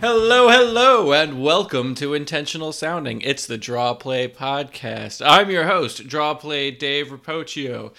[0.00, 3.22] Hello, hello, and welcome to Intentional Sounding.
[3.22, 5.22] It's the Draw Play Podcast.
[5.24, 7.94] I'm your host, Draw Play Dave Rapocchio,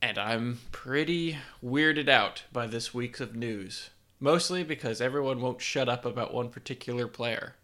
[0.00, 3.90] and I'm pretty weirded out by this week's of news.
[4.20, 7.56] Mostly because everyone won't shut up about one particular player.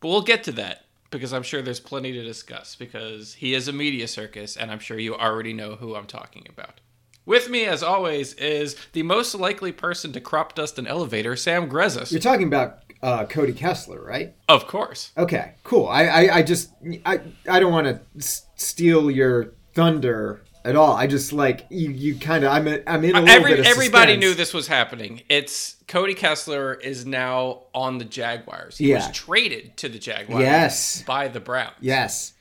[0.00, 3.68] But we'll get to that because I'm sure there's plenty to discuss because he is
[3.68, 6.80] a media circus, and I'm sure you already know who I'm talking about.
[7.26, 11.68] With me, as always, is the most likely person to crop dust an elevator, Sam
[11.68, 12.12] Grezis.
[12.12, 14.34] You're talking about uh, Cody Kessler, right?
[14.48, 15.10] Of course.
[15.18, 15.88] Okay, cool.
[15.88, 16.70] I, I, I just,
[17.04, 20.92] I, I don't want to s- steal your thunder at all.
[20.94, 23.60] I just like you, you kind of, I'm, a, I'm in a little Every, bit
[23.60, 24.20] of everybody suspense.
[24.20, 25.22] knew this was happening.
[25.28, 28.78] It's Cody Kessler is now on the Jaguars.
[28.78, 28.96] He Yeah.
[29.06, 31.02] was traded to the Jaguars Yes.
[31.02, 31.74] by the Browns.
[31.80, 32.34] Yes.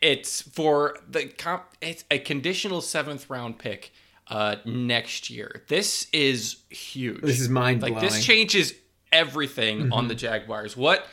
[0.00, 1.64] It's for the comp.
[1.80, 3.90] It's a conditional seventh round pick
[4.30, 5.62] uh, next year.
[5.68, 7.20] This is huge.
[7.22, 7.94] This is mind blowing.
[7.94, 8.74] like this changes
[9.12, 10.08] everything on Mm-hmm.
[10.08, 10.76] the Jaguars.
[10.76, 11.06] What,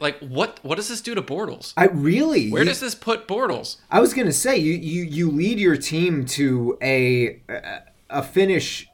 [0.00, 0.60] like what?
[0.62, 1.72] What does this do to Bortles?
[1.76, 2.50] I really.
[2.50, 3.78] Where you- does this put Bortles?
[3.90, 8.86] I was gonna say you, you, you lead your team to a, a, a finish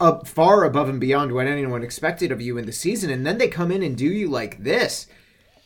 [0.00, 3.38] up far above and beyond what anyone expected of you in the season, and then
[3.38, 5.06] they come in and do you like this.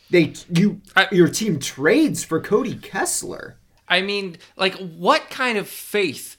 [0.09, 3.57] They, you, I- your team trades for Cody Kessler.
[3.89, 6.37] I mean, like, what kind of faith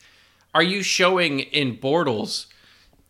[0.57, 2.47] are you showing in Bortles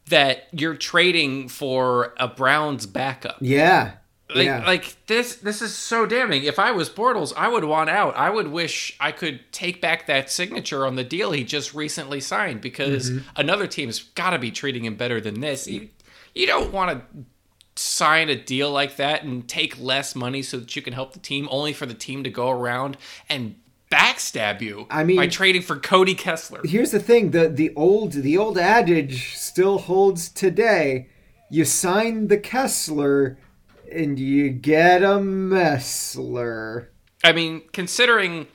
[0.09, 3.37] that you're trading for a Browns backup?
[3.41, 3.93] Yeah.
[4.35, 4.67] Like, yeah.
[4.67, 6.43] like this, this is so damning.
[6.43, 8.17] If I was Bortles, I would want out.
[8.17, 12.21] I would wish I could take back that signature on the deal he just recently
[12.21, 13.29] signed because Mm-hmm.
[13.37, 15.69] another team's got to be treating him better than this.
[15.69, 15.91] You,
[16.35, 17.25] you don't want to
[17.81, 21.21] sign a deal like that and take less money so that you can help the
[21.21, 22.97] team, only for the team to go around
[23.29, 23.55] and
[23.91, 24.87] backstab you.
[24.91, 26.61] I mean- by trading for Cody Kessler.
[26.65, 31.09] Here's the thing: the the old the old adage still holds today.
[31.51, 33.39] You sign the Kessler,
[33.93, 36.89] and you get a Messler.
[37.25, 38.47] I mean, considering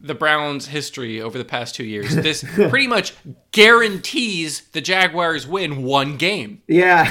[0.00, 3.14] the Browns' history over the past two years, this pretty much
[3.52, 6.62] guarantees the Jaguars win one game.
[6.66, 7.10] Yeah.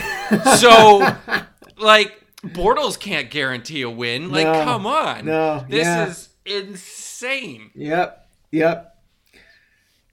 [0.56, 1.16] So,
[1.78, 2.14] like,
[2.44, 4.32] Bortles can't guarantee a win.
[4.32, 4.64] Like, No.
[4.64, 5.26] come on.
[5.26, 6.08] No, This yeah.
[6.08, 7.72] is insane.
[7.76, 8.28] yep.
[8.52, 8.94] Yep.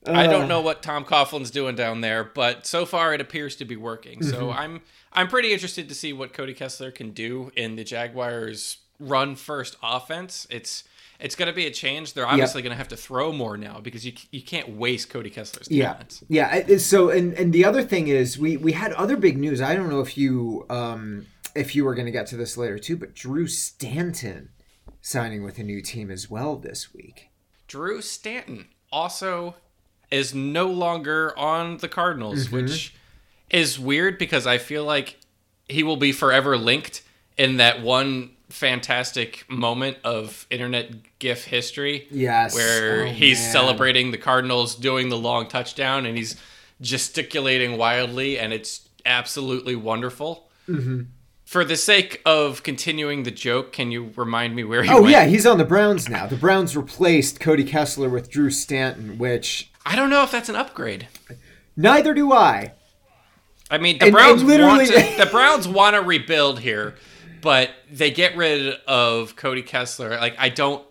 [0.07, 3.57] I Uh, don't know what Tom Coughlin's doing down there, but so far it appears
[3.57, 4.23] to be working.
[4.23, 4.59] So Mm-hmm.
[4.59, 4.81] I'm
[5.13, 9.77] I'm pretty interested to see what Cody Kessler can do in the Jaguars' run first
[9.83, 10.47] offense.
[10.51, 10.85] It's
[11.21, 12.13] it's going to be a change.
[12.13, 15.31] They're obviously going to have to throw more now because you you can't waste Cody
[15.31, 16.21] Kessler's Yeah, talent.
[16.29, 16.55] yeah.
[16.55, 19.63] it- So, and and the other thing is, we we had other big news.
[19.63, 22.79] I don't know if you um if you were going to get to this later
[22.79, 24.51] too, but Drew Stanton
[25.09, 27.29] signing with a new team as well this week.
[27.69, 29.55] Drew Stanton also
[30.11, 32.57] is no longer on the Cardinals, Mm-hmm.
[32.57, 32.95] which
[33.51, 35.19] is weird because I feel like
[35.69, 37.03] he will be forever linked
[37.37, 42.09] in that one fantastic moment of internet GIF history.
[42.11, 42.55] Yes.
[42.55, 43.53] Where Oh, he's man.
[43.53, 46.37] celebrating the Cardinals doing the long touchdown and he's
[46.81, 50.49] gesticulating wildly, and it's absolutely wonderful.
[50.67, 51.03] Mm-hmm.
[51.45, 55.13] For the sake of continuing the joke, can you remind me where he Oh went?
[55.13, 56.27] yeah, he's on the Browns now.
[56.27, 60.57] The Browns replaced Cody Kessler with Drew Stanton, which I don't know if that's an
[60.57, 61.07] upgrade.
[61.77, 62.73] neither do I.
[63.71, 66.95] I mean, the And- Browns and literally- want to, the Browns want to rebuild here,
[67.43, 70.11] but they get rid of Cody Kessler.
[70.19, 70.85] Like I don't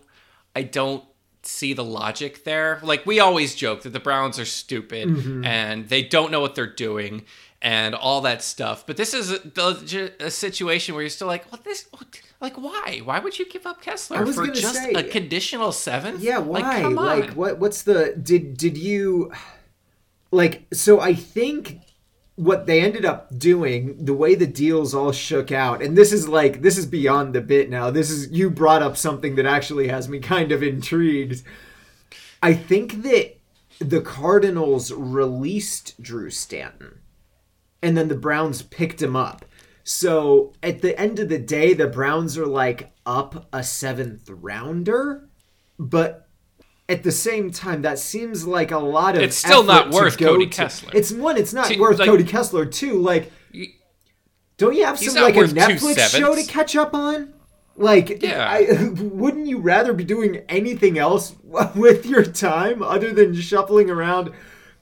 [0.56, 1.04] I don't
[1.42, 2.78] see the logic there.
[2.82, 5.44] Like we always joke that the Browns are stupid Mm-hmm.
[5.44, 7.24] and they don't know what they're doing
[7.64, 8.86] and all that stuff.
[8.86, 11.88] But this is a, a situation where you're still like, well, this
[12.40, 13.00] like why?
[13.02, 16.18] Why would you give up Kessler for just say- a conditional seven?
[16.20, 16.60] Yeah, why?
[16.60, 17.20] Like, come on.
[17.20, 17.58] Like, what?
[17.58, 18.14] What's the?
[18.22, 19.32] Did did you?
[20.30, 21.80] Like, so I think
[22.36, 26.28] what they ended up doing, the way the deals all shook out, and this is
[26.28, 27.90] like this is beyond the bit now.
[27.90, 31.42] This is you brought up something that actually has me kind of intrigued.
[32.42, 33.38] I think that
[33.78, 36.98] the Cardinals released Drew Stanton,
[37.84, 39.44] and then the Browns picked him up.
[39.84, 45.28] So at the end of the day, the Browns are like up a seventh rounder,
[45.78, 46.26] but
[46.88, 49.22] at the same time, that seems like a lot of.
[49.22, 50.90] It's still not worth Cody to- Kessler.
[50.94, 51.36] It's one.
[51.36, 52.64] It's not Two- worth like- Cody Kessler.
[52.64, 53.30] Two, like,
[54.56, 57.34] don't you have some like a Netflix show to catch up on?
[57.76, 58.46] Like, Yeah.
[58.48, 61.34] I, wouldn't you rather be doing anything else
[61.74, 64.32] with your time other than shuffling around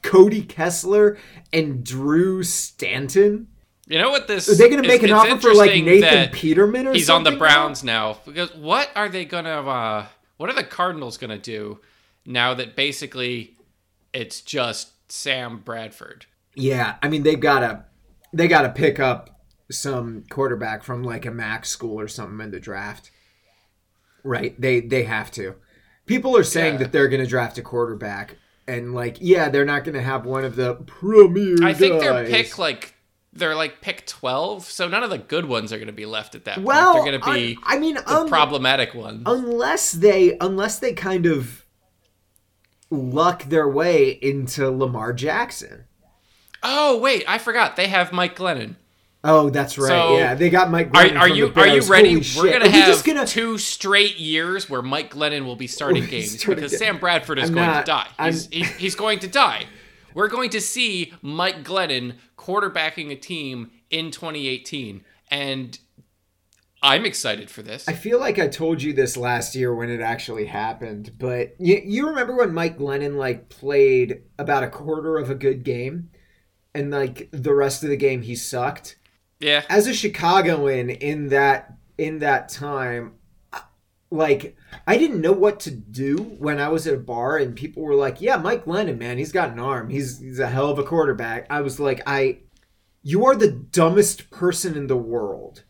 [0.03, 1.17] Cody Kessler
[1.53, 3.49] and Drew Stanton?
[3.87, 4.49] You know what this?
[4.49, 4.59] Is?
[4.61, 7.33] Are they going to make an offer for like Nathan Peterman or He's on the
[7.33, 9.51] Browns now because what are they going to?
[9.51, 10.07] Uh,
[10.37, 11.81] what are the Cardinals going to do
[12.25, 13.57] now that basically
[14.13, 16.27] it's just Sam Bradford?
[16.55, 17.85] Yeah, I mean they've gotta
[18.33, 19.31] they gotta pick up
[19.71, 23.11] some quarterback from like a Mac school or something in the draft.
[24.23, 24.59] Right?
[24.61, 25.57] They they have to.
[26.07, 26.79] People are saying Yeah.
[26.81, 30.25] that they're going to draft a quarterback, and like, yeah, they're not going to have
[30.25, 31.57] one of the premier.
[31.63, 32.95] I think they're pick like
[33.33, 36.35] they're like pick twelve, so none of the good ones are going to be left
[36.35, 36.67] at that point.
[36.67, 39.23] Well, they're going to be I, I mean, the um, problematic ones.
[39.27, 41.65] unless they unless they kind of
[42.91, 45.85] luck their way into Lamar Jackson.
[46.63, 48.77] oh wait, I forgot they have Mike Glennon.
[49.25, 49.87] Oh, that's right.
[49.89, 50.89] So, yeah, they got Mike.
[50.89, 52.15] Are, Glennon are from you the are you ready?
[52.21, 55.69] Holy We're gonna Are have just gonna- two straight years where Mike Glennon will be
[55.69, 56.77] starting games starting because.
[56.77, 58.09] Sam Bradford is I'm going not- to die.
[58.27, 59.67] He's, he, he's going to die.
[60.15, 65.79] We're going to see Mike Glennon quarterbacking a team in 2018, and
[66.83, 67.89] I'm excited for this.
[67.89, 71.81] I feel like I told you this last year when it actually happened, but you,
[71.85, 76.11] you remember when Mike Glennon like played about a quarter of a good game,
[76.75, 78.97] and like the rest of the game he sucked.
[79.43, 83.15] Yeah, As a Chicagoan in that in that time,
[84.11, 84.57] like
[84.87, 87.95] I didn't know what to do when I was at a bar and people were
[87.95, 89.91] like, "Yeah, Mike Glennon, man, he's got an arm.
[89.91, 92.39] He's he's a hell of a quarterback." I was like, "I,
[93.03, 95.65] you are the dumbest person in the world.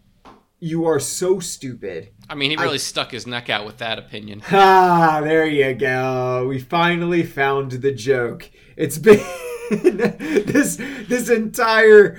[0.61, 4.43] You are so stupid." I mean, he really stuck his neck out with that opinion.
[4.51, 6.47] Ah, there you go.
[6.49, 8.51] We finally found the joke.
[8.77, 9.25] It's been
[9.71, 10.77] this
[11.09, 12.19] this entire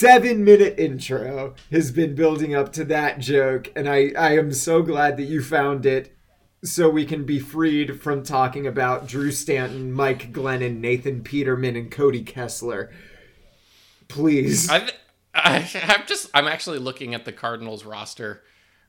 [0.00, 4.82] seven minute intro has been building up to that joke, and I I am so
[4.82, 6.16] glad that you found it.
[6.62, 11.90] So we can be freed from talking about Drew Stanton, Mike Glennon, Nathan Peterman, and
[11.90, 12.90] Cody Kessler.
[14.08, 14.68] Please.
[14.68, 14.90] I,
[15.34, 18.42] I, I'm just, I'm actually looking at the Cardinals roster.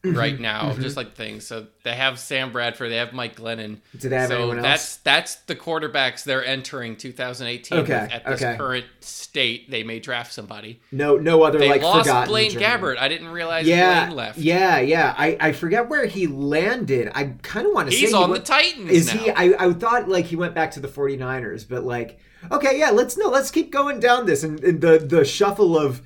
[0.04, 0.18] Mm-hmm.
[0.18, 0.82] right now, mm-hmm.
[0.82, 1.46] just like things.
[1.46, 3.82] So they have Sam Bradford, they have Mike Glennon.
[4.00, 4.66] Do they have so anyone else?
[4.66, 7.78] that's that's the quarterbacks they're entering 2018.
[7.78, 7.94] Okay.
[8.12, 8.58] At this okay.
[8.58, 10.82] current state, they may draft somebody.
[10.92, 12.98] no no other They like lost forgotten Blaine Gabbert.
[12.98, 14.40] I didn't realize Yeah, Blaine left.
[14.40, 15.14] yeah, yeah.
[15.16, 17.12] I, I forget where he landed.
[17.14, 19.20] I kind of want to say He's he on went- the Titans Is now.
[19.22, 19.30] he?
[19.30, 22.18] I, I thought like he went back to the 49ers, but like,
[22.52, 26.02] okay, yeah, let's no, let's keep going down this and, and the the shuffle of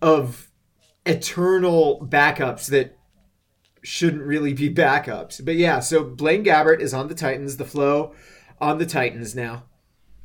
[0.00, 0.48] of
[1.04, 2.96] eternal backups that
[3.82, 5.44] shouldn't really be backups.
[5.44, 7.56] But yeah, so Blaine Gabbert is on the Titans.
[7.56, 8.14] The flow
[8.60, 9.64] on the Titans now.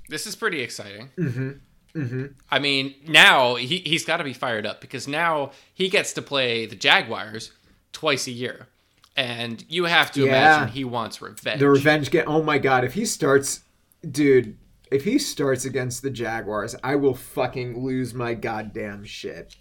[0.10, 1.10] This is pretty exciting.
[1.18, 1.52] Mm-hmm.
[2.00, 2.26] Mm-hmm.
[2.52, 6.22] I mean, now he, he's got to be fired up because now he gets to
[6.22, 7.52] play the Jaguars
[7.92, 8.68] twice a year.
[9.16, 10.28] And you have to Yeah.
[10.28, 11.60] imagine he wants revenge.
[11.60, 12.26] The revenge game.
[12.28, 13.62] Oh my god, if he starts,
[14.10, 14.56] dude,
[14.92, 19.56] if he starts against the Jaguars, I will fucking lose my goddamn shit.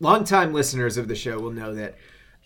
[0.00, 1.96] Longtime listeners of the show will know that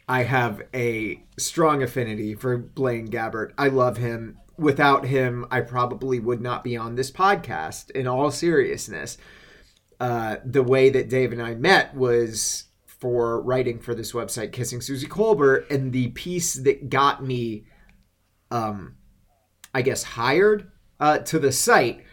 [0.09, 3.53] I have a strong affinity for Blaine Gabbert.
[3.59, 4.39] I love him.
[4.57, 7.91] Without him, I probably would not be on this podcast.
[7.91, 9.19] In all seriousness,
[10.01, 14.81] uh, the way that Dave and I met was for writing for this website, Kissing
[14.81, 17.67] Suzy Kolber, and the piece that got me
[18.51, 18.97] um,
[19.75, 20.71] I guess, hired
[21.01, 22.05] uh, to the site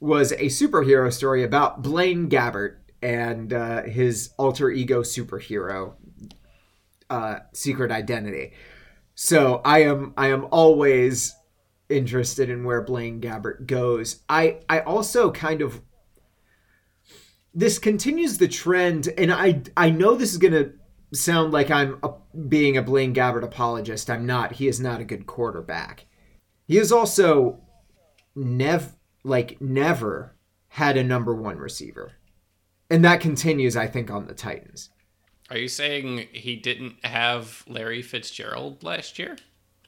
[0.00, 5.94] was a superhero story about Blaine Gabbert and uh, his alter ego superhero
[7.12, 8.54] uh, secret identity.
[9.14, 11.34] So I am I am always
[11.90, 14.22] interested in where Blaine Gabbert goes.
[14.30, 15.82] I I also kind of
[17.52, 20.70] this continues the trend, and I I know this is gonna
[21.12, 22.14] sound like I'm a,
[22.48, 24.08] being a Blaine Gabbert apologist.
[24.08, 24.52] I'm not.
[24.52, 26.06] He is not a good quarterback.
[26.66, 27.60] He has also
[28.34, 28.90] never
[29.22, 30.34] like never
[30.68, 32.12] had a number one receiver,
[32.88, 33.76] and that continues.
[33.76, 34.88] I think on the Titans.
[35.52, 39.36] Are you saying he didn't have Larry Fitzgerald last year?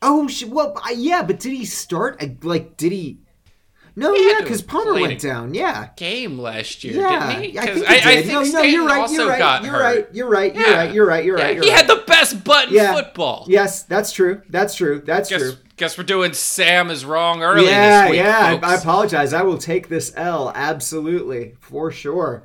[0.02, 2.18] Oh well, I- yeah, but did he start?
[2.20, 3.20] I- Like, did he?
[3.96, 5.54] No, He yeah, because Palmer went down.
[5.54, 7.58] Yeah, Game last year, yeah, didn't he?
[7.58, 8.02] I think he did.
[8.02, 9.10] think no, no, you're right.
[9.10, 9.62] You're right.
[9.64, 10.06] You're right.
[10.12, 10.54] You're right.
[10.54, 10.92] You're right.
[10.92, 11.24] You're right.
[11.24, 11.54] You're Yeah, right.
[11.54, 11.78] You're he right.
[11.78, 12.92] had the best butt in Yeah.
[12.92, 13.46] football.
[13.48, 14.42] Yes, that's true.
[14.50, 15.00] That's true.
[15.06, 15.52] That's Guess, true.
[15.76, 18.58] guess we're doing Sam is wrong early yeah, this week, yeah.
[18.62, 19.32] I, I apologize.
[19.32, 22.42] I will take this L absolutely for sure,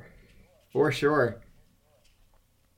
[0.72, 1.39] for sure.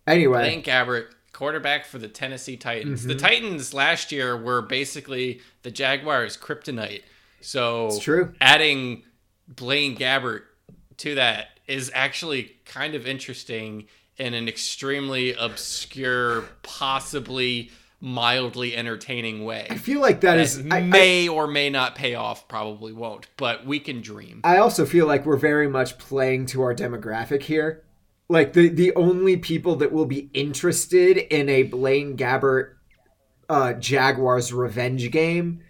[0.06, 3.00] Anyway, Blaine Gabbert, quarterback for the Tennessee Titans.
[3.00, 3.08] Mm-hmm.
[3.08, 7.02] The Titans last year were basically the Jaguars' kryptonite.
[7.40, 8.34] So It's true.
[8.40, 9.02] adding
[9.48, 10.42] Blaine Gabbert
[10.98, 19.66] to that is actually kind of interesting in an extremely obscure, possibly mildly entertaining way.
[19.70, 20.64] I feel like that That is.
[20.70, 24.40] I, I, may or may not pay off, probably won't, but we can dream.
[24.44, 27.84] I also feel like we're very much playing to our demographic here.
[28.32, 32.72] Like the the only people that will be interested in a Blaine Gabbert
[33.48, 35.60] uh, Jaguars revenge game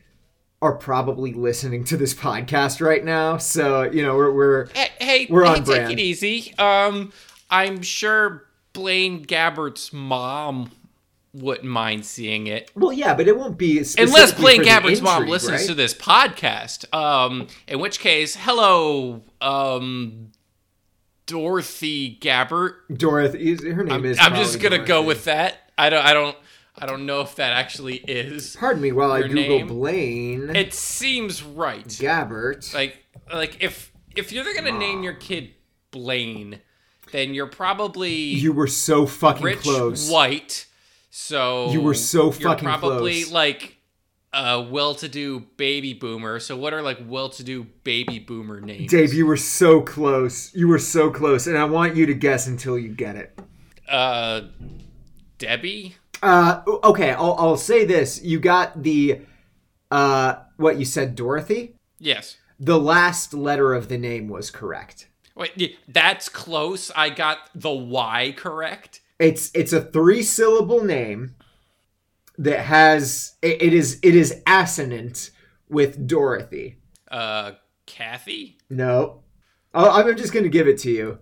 [0.62, 3.36] are probably listening to this podcast right now.
[3.36, 5.92] So you know we're we're Hey, hey, We're hey, on take brand.
[5.92, 6.54] it easy.
[6.56, 7.12] Um,
[7.50, 10.70] I'm sure Blaine Gabbert's mom
[11.34, 12.70] wouldn't mind seeing it.
[12.76, 15.66] Well, yeah, but it won't be Unless Blaine Gabbert's mom listens right?
[15.66, 16.92] to this podcast.
[16.94, 20.30] Um, in which case, hello, um,
[21.32, 22.74] Dorothy Gabbert.
[22.94, 23.56] Dorothy.
[23.70, 24.18] Her name I'm, is.
[24.20, 25.56] I'm just gonna go with that.
[25.78, 26.04] I don't.
[26.04, 26.36] I don't.
[26.76, 28.54] I don't know if that actually is.
[28.56, 29.66] Pardon me while I Google name.
[29.66, 31.86] Blaine It seems right.
[31.86, 32.72] Gabbert.
[32.74, 32.98] Like,
[33.32, 35.50] like if if you're gonna name your kid
[35.90, 36.60] Blaine,
[37.12, 40.10] then you're probably you were so fucking rich, close.
[40.10, 40.66] white.
[41.10, 43.32] So You were so you're fucking probably close.
[43.32, 43.76] like
[44.32, 46.40] a well-to-do baby boomer.
[46.40, 48.90] So what are like well-to-do baby boomer names?
[48.90, 50.54] Dave, you were so close.
[50.54, 53.38] You were so close, and I want you to guess until you get it.
[53.88, 54.42] Uh,
[55.38, 55.96] Debbie.
[56.22, 59.20] Uh, okay, I'll, I'll say this: you got the,
[59.90, 61.76] uh, what you said, Dorothy.
[61.98, 62.36] Yes.
[62.58, 65.08] The last letter of the name was correct.
[65.34, 66.90] Wait, that's close.
[66.94, 69.00] I got the Y correct.
[69.18, 71.34] It's it's a three syllable name
[72.42, 75.30] that has it, it is it is assonant
[75.68, 76.78] with Dorothy.
[77.10, 77.52] Uh,
[77.86, 78.58] Kathy.
[78.68, 79.22] No,
[79.74, 81.18] oh, I'm just gonna give it to you.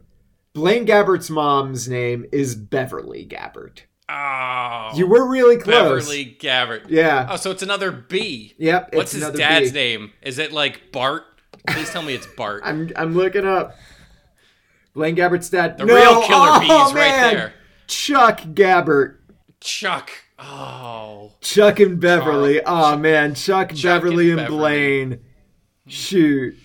[0.53, 3.83] Blaine Gabbert's mom's name is Beverly Gabbert.
[4.09, 6.05] Oh, You were really close.
[6.07, 6.87] Beverly Gabbert.
[6.89, 7.29] Yeah.
[7.31, 8.55] Oh, so it's another B.
[8.59, 8.95] Yep.
[8.95, 9.79] What's his dad's B.
[9.79, 10.12] name?
[10.23, 11.25] Is it like Bart?
[11.69, 12.62] Please tell me it's Bart.
[12.65, 13.77] I'm I'm looking up.
[14.95, 15.79] Blaine Gabbert's dad.
[15.79, 15.95] The no!
[15.95, 17.53] real killer oh, bees right there.
[17.87, 19.19] Chuck Gabbert.
[19.61, 20.11] Chuck.
[20.42, 21.32] Oh.
[21.40, 22.61] Chuck and Beverly.
[22.61, 24.59] Charles- Oh man, Chuck, Chuck Beverly, and and, Beverly.
[24.59, 25.20] Blaine.
[25.87, 26.56] Shoot.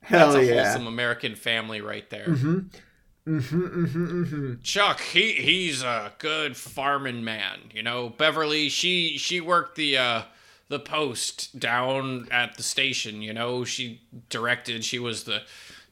[0.00, 0.64] Hell That's a yeah.
[0.64, 2.26] wholesome American family right there.
[2.28, 4.52] Mm-hmm, mm-hmm, mm-hmm.
[4.62, 7.58] Chuck, he he's a good farming man.
[7.74, 10.22] You know, Beverly, she she worked the uh
[10.68, 13.20] the post down at the station.
[13.20, 14.84] You know, she directed.
[14.84, 15.42] She was the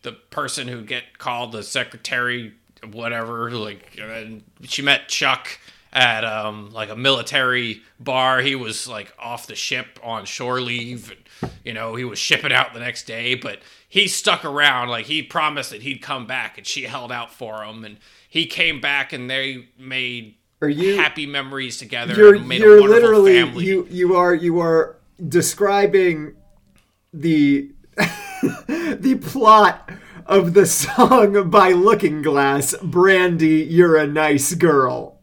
[0.02, 2.54] the person who'd get called the secretary,
[2.92, 3.50] whatever.
[3.50, 5.58] Like, and she met Chuck
[5.94, 8.40] at um like a military bar.
[8.40, 11.10] He was like off the ship on shore leave.
[11.42, 14.88] And, you know, he was shipping out the next day, but he stuck around.
[14.88, 17.84] Like he promised that he'd come back, and she held out for him.
[17.84, 17.98] And
[18.28, 22.14] he came back, and they made Are you happy memories together.
[22.14, 23.64] you're and made you're wonderful literally family.
[23.64, 24.96] you you are you are
[25.28, 26.34] describing
[27.12, 29.90] the the plot
[30.26, 35.13] of the song by Looking Glass, Brandy, you're a nice girl.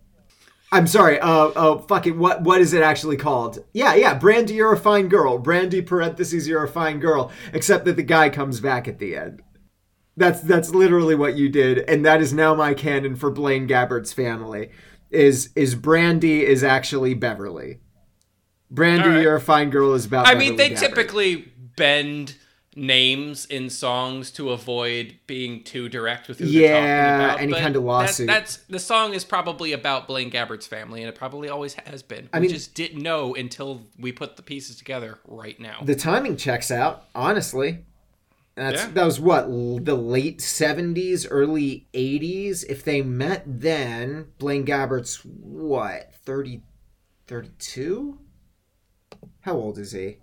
[0.72, 3.60] I'm sorry, uh oh fucking what what is it actually called?
[3.74, 5.38] Yeah, yeah, Brandy, you're a fine girl.
[5.38, 7.32] Brandy parentheses you're a fine girl.
[7.52, 9.42] Except that the guy comes back at the end.
[10.16, 14.14] That's that's literally what you did, and that is now my canon for Blaine Gabbert's
[14.14, 14.70] family.
[15.10, 17.80] Is is Brandy is actually Beverly.
[18.70, 19.22] Brandy, right.
[19.22, 20.28] you're a fine girl is about.
[20.28, 20.80] I mean, they Gabbert.
[20.80, 22.36] typically bend
[22.76, 27.40] names in songs to avoid being too direct with who they're Yeah, talking about.
[27.42, 28.28] any kind of that- lawsuit.
[28.28, 32.30] that's the song is probably about Blaine Gabbert's family, and it probably always has been.
[32.32, 35.80] I we mean- just didn't know until we put the pieces together right now.
[35.84, 37.06] the timing checks out.
[37.14, 37.80] Honestly,
[38.56, 38.92] that's Yeah.
[38.92, 42.64] that was what the late '70s, early '80s.
[42.64, 46.62] If they met then, Blaine Gabbert's what 30,
[47.28, 48.18] 32?
[49.42, 50.18] How old is he?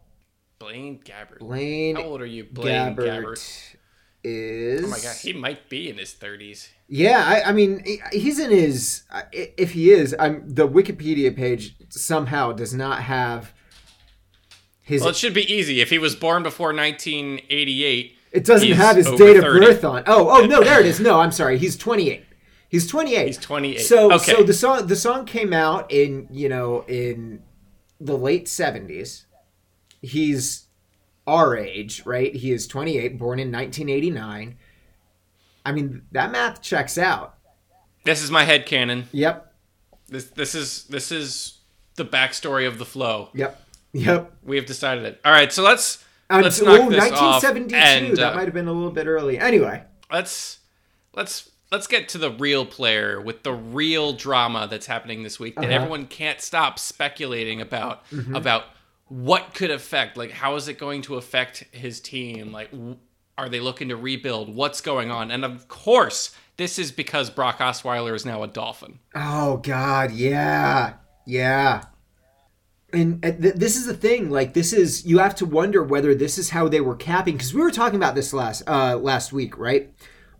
[0.58, 1.38] Blaine Gabbert.
[1.38, 3.76] Blaine How old are you, Blaine Gabbert, Gabbert?
[4.24, 4.84] is.
[4.84, 6.70] Oh my god, he might be in his thirties.
[6.88, 9.02] Yeah, I, I mean, he's in his.
[9.32, 13.52] If he is, I'm the Wikipedia page somehow does not have
[14.80, 15.02] his.
[15.02, 15.80] Well, it should be easy.
[15.80, 20.02] If he was born before 1988, it doesn't have his date of birth on.
[20.06, 21.00] Oh, oh no, there it is.
[21.00, 21.58] No, I'm sorry.
[21.58, 22.24] He's 28.
[22.70, 23.26] He's 28.
[23.26, 23.80] he's 28.
[23.80, 24.32] So, okay.
[24.32, 27.42] so the song the song came out in you know in
[28.00, 29.24] the late 70s.
[30.02, 30.66] He's
[31.26, 32.34] our age, right?
[32.34, 34.56] He is 28, born in 1989.
[35.64, 37.34] I mean, that math checks out.
[38.04, 39.04] this is my head canon.
[39.12, 39.52] Yep,
[40.08, 41.58] This this is this is
[41.96, 43.28] the backstory of the flow.
[43.34, 43.60] yep,
[43.92, 44.32] yep.
[44.42, 45.20] We have decided it.
[45.24, 47.76] All right, so let's Um, let's knock oh, this off 1972.
[47.76, 49.38] and that uh, might have been a little bit early.
[49.38, 50.58] Anyway, let's
[51.14, 55.56] let's let's get to the real player with the real drama that's happening this week
[55.56, 55.74] that Uh-huh.
[55.74, 58.34] everyone can't stop speculating about Mm-hmm.
[58.34, 58.64] about
[59.08, 62.70] what could affect like how is it going to affect his team like
[63.36, 67.58] are they looking to rebuild what's going on and of course this is because Brock
[67.58, 70.94] Osweiler is now a Dolphin oh god, yeah,
[71.26, 71.84] yeah.
[72.92, 74.30] And th- this is the thing.
[74.30, 77.52] Like, this is you have to wonder whether this is how they were capping because
[77.52, 79.92] we were talking about this last uh last week, right?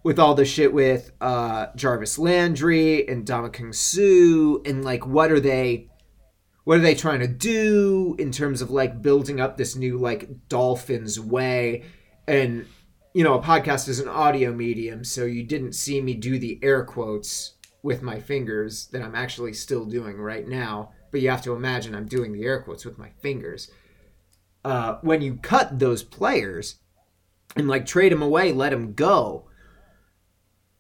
[0.03, 5.41] With all the shit with uh Jarvis Landry and Ndamukong Suh and like what are
[5.41, 5.89] they
[6.69, 10.29] what are they trying to do in terms of like building up this new like
[10.49, 11.83] dolphins way
[12.27, 12.67] and
[13.15, 16.59] you know a podcast is an audio medium so you didn't see me do the
[16.63, 20.93] air quotes with my fingers that I'm actually still doing right now.
[21.11, 23.71] But you have to imagine I'm doing the air quotes with my fingers.
[24.65, 26.77] Uh, when you cut those players
[27.57, 29.49] and like trade them away, let them go,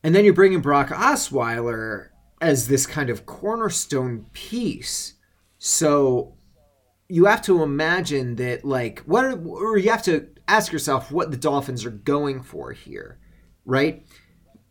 [0.02, 2.08] and then you're bringing Brock Osweiler
[2.40, 5.14] as this kind of cornerstone piece.
[5.68, 6.32] So
[7.10, 11.30] you have to imagine that, like, what, are, or you have to ask yourself what
[11.30, 13.18] the Dolphins are going for here,
[13.66, 14.06] right?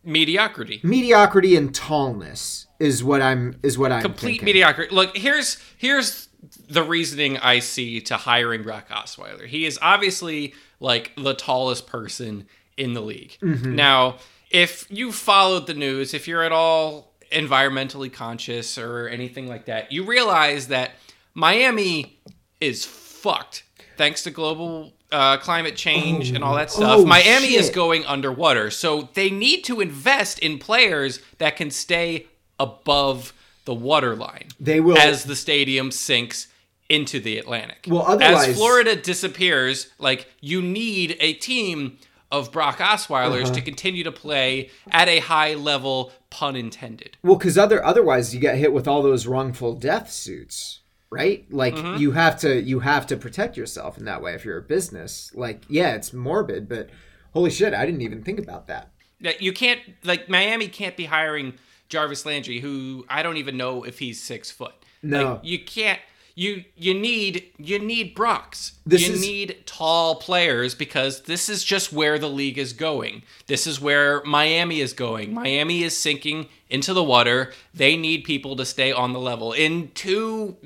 [0.04, 0.80] Mediocrity.
[0.84, 4.46] Mediocrity and tallness is what I'm is what I'm Complete thinking.
[4.46, 4.96] mediocrity.
[4.96, 6.30] Look, here's here's
[6.68, 9.46] the reasoning I see to hiring Brock Osweiler.
[9.46, 13.38] He is obviously like the tallest person in the league.
[13.44, 13.75] Mm-hmm.
[13.75, 14.18] Now,
[14.50, 19.91] if you followed the news, if you're at all environmentally conscious or anything like that,
[19.91, 20.91] you realize that
[21.34, 22.19] Miami
[22.60, 23.63] is fucked
[23.98, 27.00] thanks to global uh, climate change and all that stuff.
[27.00, 32.27] Oh, Miami is going underwater, so they need to invest in players that can stay
[32.60, 33.34] above
[33.65, 36.48] the waterline They will- as the stadium sinks
[36.89, 37.86] into the Atlantic.
[37.88, 41.98] Well, otherwise- as Florida disappears, like you need a team
[42.31, 43.53] of Brock Osweilers Uh-huh.
[43.53, 47.17] to continue to play at a high level, pun intended.
[47.24, 51.46] Well, because other otherwise you get hit with all those wrongful death suits, right?
[51.51, 52.01] Like Mm-hmm.
[52.01, 55.31] you have to you have to protect yourself in that way if you're a business.
[55.34, 56.89] Like, yeah, it's morbid, but
[57.34, 58.91] holy shit, I didn't even think about that.
[59.22, 61.53] That you can't like Miami can't be hiring
[61.89, 64.74] Jarvis Landry, who I don't even know if he's six foot.
[65.01, 65.34] No.
[65.34, 66.00] Like, you can't.
[66.39, 68.74] You you need you need Brocks.
[68.86, 73.24] This you is- need tall players because this is just where the league is going.
[73.48, 75.34] This is where Miami is going.
[75.34, 77.53] Miami is sinking into the water.
[77.74, 79.51] They need people to stay on the level.
[79.51, 80.58] In two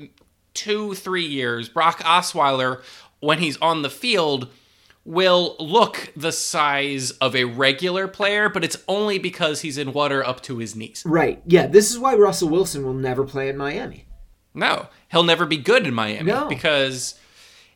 [0.52, 2.82] two three years, Brock Osweiler,
[3.20, 4.48] when he's on the field,
[5.06, 10.22] will look the size of a regular player, but it's only because he's in water
[10.22, 11.02] up to his knees.
[11.06, 11.40] Right.
[11.46, 14.04] Yeah, this is why Russell Wilson will never play in Miami.
[14.54, 16.48] No, he'll never be good in Miami No.
[16.48, 17.14] because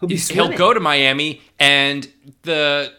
[0.01, 2.07] He'll be he'll go to Miami and
[2.43, 2.93] the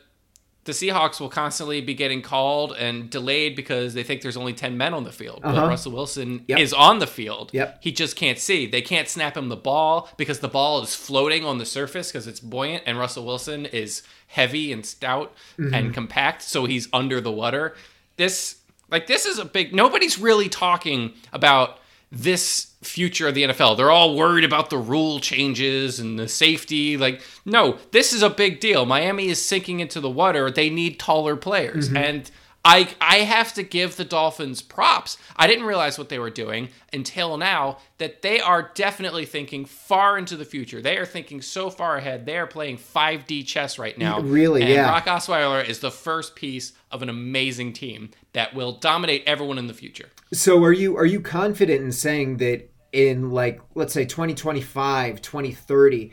[0.64, 4.76] the Seahawks will constantly be getting called and delayed because they think there's only 10
[4.78, 5.40] men on the field.
[5.42, 5.68] But Uh-huh.
[5.68, 6.60] Russell Wilson Yep.
[6.60, 7.52] is on the field.
[7.54, 7.78] Yep.
[7.82, 8.66] He just can't see.
[8.68, 12.28] They can't snap him the ball because the ball is floating on the surface because
[12.28, 15.74] it's buoyant and Russell Wilson is heavy and stout Mm-hmm.
[15.74, 17.74] and compact so he's under the water.
[18.18, 18.58] This
[18.92, 21.80] like this is a big nobody's really talking about
[22.12, 23.76] this future of the NFL.
[23.76, 26.96] They're all worried about the rule changes and the safety.
[26.98, 28.86] Like, no, this is a big deal.
[28.86, 30.50] Miami is sinking into the water.
[30.50, 31.88] They need taller players.
[31.88, 31.98] Mm-hmm.
[31.98, 32.32] And
[32.68, 35.18] I I have to give the Dolphins props.
[35.38, 40.18] I didn't realize what they were doing until now that they are definitely thinking far
[40.18, 40.82] into the future.
[40.82, 42.26] They are thinking so far ahead.
[42.26, 44.20] They are playing 5D chess right now.
[44.20, 44.88] Really, And yeah.
[44.88, 49.68] Brock Osweiler is the first piece of an amazing team that will dominate everyone in
[49.68, 50.10] the future.
[50.34, 56.12] So are you are you confident in saying that in like let's say 2025, 2030,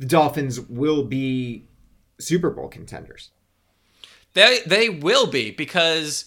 [0.00, 1.66] the Dolphins will be
[2.18, 3.30] Super Bowl contenders?
[4.34, 6.26] They they will be because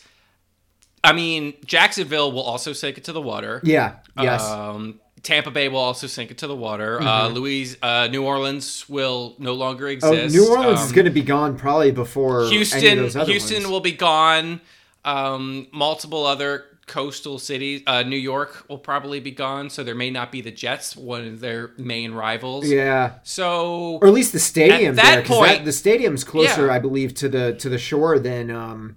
[1.04, 3.62] I mean Jacksonville will also sink it to the water.
[3.64, 3.96] Yeah.
[4.20, 4.44] Yes.
[4.44, 7.00] Um, Tampa Bay will also sink it to the water.
[7.00, 7.08] Mm-hmm.
[7.08, 10.34] Uh, Louise, uh, New Orleans will no longer oh, exist.
[10.34, 12.98] New Orleans Um, is going to be gone probably before any of Houston.
[12.98, 13.68] those other Houston ones.
[13.68, 14.62] will be gone.
[15.04, 17.84] Um, multiple other coastal cities.
[17.86, 21.28] Uh, New York will probably be gone, so there may not be the Jets, one
[21.28, 22.68] of their main rivals.
[22.70, 23.16] Yeah.
[23.24, 26.74] So Or at least the stadium that there, point- the stadium's closer, Yeah.
[26.74, 28.96] I believe, to the to the shore than um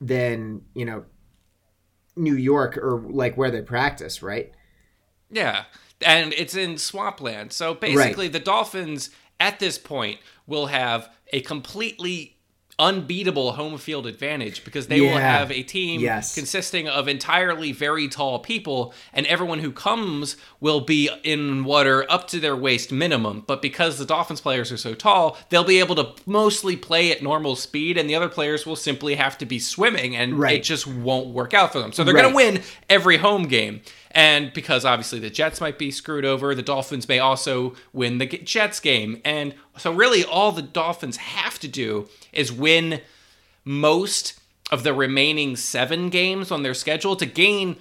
[0.00, 1.04] than you know
[2.16, 4.52] New York or like where they practice, right?
[5.30, 5.64] Yeah.
[6.04, 7.52] And it's in swampland.
[7.52, 12.37] So basically, the Dolphins at this point will have a completely
[12.78, 16.34] unbeatable home field advantage because they will have a team Yes.
[16.34, 22.28] consisting of entirely very tall people and everyone who comes will be in water up
[22.28, 25.96] to their waist minimum but because the dolphins players are so tall they'll be able
[25.96, 29.58] to mostly play at normal speed and the other players will simply have to be
[29.58, 30.58] swimming and Right.
[30.58, 32.32] it just won't work out for them so they're Right.
[32.32, 33.80] going to win every home game
[34.12, 38.26] and because obviously the Jets might be screwed over, the Dolphins may also win the
[38.26, 39.20] Jets game.
[39.24, 43.00] And so, really, all the Dolphins have to do is win
[43.64, 44.40] most
[44.70, 47.76] of the remaining seven games on their schedule to gain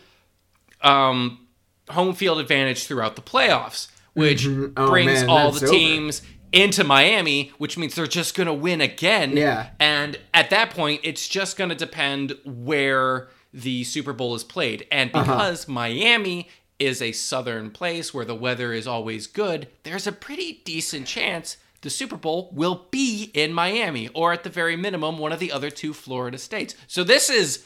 [0.82, 1.48] um,
[1.90, 5.68] home field advantage throughout the playoffs, which Oh, brings man, all the over.
[5.68, 9.36] teams into Miami, which means they're just going to win again.
[9.36, 9.70] Yeah.
[9.80, 14.86] And at that point, it's just going to depend where the Super Bowl is played.
[14.92, 15.24] And Uh-huh.
[15.24, 20.62] because Miami is a southern place where the weather is always good, there's a pretty
[20.66, 25.32] decent chance the Super Bowl will be in Miami or at the very minimum one
[25.32, 26.76] of the other two Florida states.
[26.88, 27.64] So this is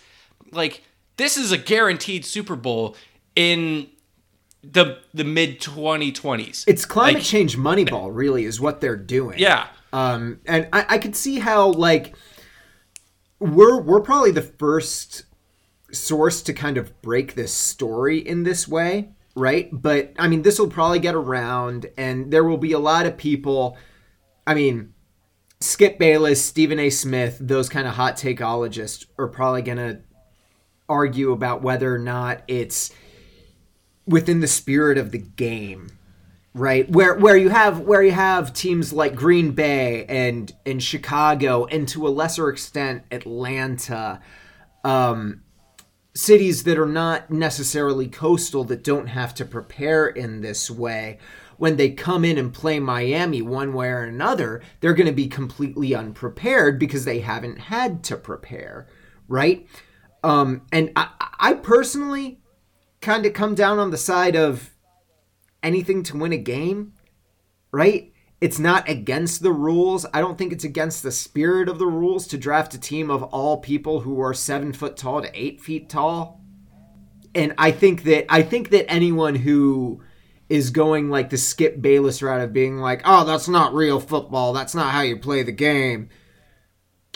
[0.51, 0.83] like
[1.17, 2.95] this is a guaranteed Super Bowl
[3.35, 3.87] in
[4.63, 6.65] the the mid 2020s.
[6.67, 9.39] It's climate Like- change Moneyball, really, is what they're doing.
[9.39, 9.67] Yeah.
[9.93, 12.15] Um, and I, I could see how like
[13.39, 15.23] we're we're probably the first
[15.93, 19.69] source to kind of break this story in this way, right?
[19.71, 23.17] But I mean, this will probably get around, and there will be a lot of
[23.17, 23.77] people.
[24.45, 24.93] I mean,
[25.59, 26.89] Skip Bayless, Stephen A.
[26.89, 30.01] Smith, those kind of hot takeologists are probably gonna
[30.89, 32.91] argue about whether or not it's
[34.05, 35.89] within the spirit of the game
[36.53, 41.65] right where where you have where you have teams like Green Bay and and Chicago
[41.65, 44.19] and to a lesser extent Atlanta
[44.83, 45.41] um
[46.13, 51.17] cities that are not necessarily coastal that don't have to prepare in this way
[51.57, 55.27] when they come in and play Miami one way or another they're going to be
[55.27, 58.87] completely unprepared because they haven't had to prepare
[59.27, 59.67] right
[60.23, 61.07] um and I
[61.39, 62.41] I personally
[63.01, 64.69] kind of come down on the side of
[65.63, 66.93] anything to win a game,
[67.71, 68.10] right?
[68.41, 70.03] It's not against the rules.
[70.11, 73.21] I don't think it's against the spirit of the rules to draft a team of
[73.21, 76.41] all people who are seven foot tall to eight feet tall.
[77.35, 80.01] And I think that I think that anyone who
[80.49, 84.53] is going like the Skip Bayless route of being like, "Oh, that's not real football.
[84.53, 86.09] That's not how you play the game."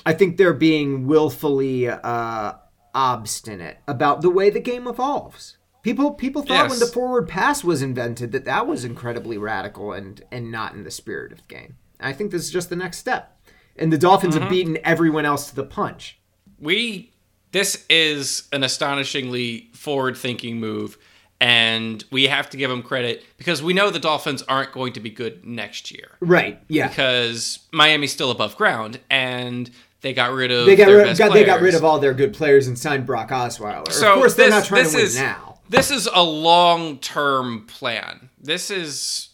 [0.06, 2.54] I think they're being willfully uh,
[2.94, 5.58] obstinate about the way the game evolves.
[5.86, 10.20] People people thought when the forward pass was invented that that was incredibly radical and
[10.32, 11.76] and not in the spirit of the game.
[12.00, 13.40] I think this is just the next step.
[13.78, 14.50] And the Dolphins have mm-hmm.
[14.50, 16.18] beaten everyone else to the punch.
[16.60, 17.14] we
[17.52, 20.98] this is an astonishingly forward-thinking move
[21.40, 25.00] and we have to give them credit because we know the Dolphins aren't going to
[25.00, 26.60] be good next year Right.
[26.68, 26.88] Yeah.
[26.88, 29.70] because Miami's still above ground and
[30.02, 32.34] they got rid of They got, rid, got they got rid of all their good
[32.34, 33.92] players and signed Brock Osweiler.
[33.92, 35.52] So of course, they're this- not trying this to win is- now.
[35.70, 38.30] This is a long-term plan.
[38.40, 39.30] This is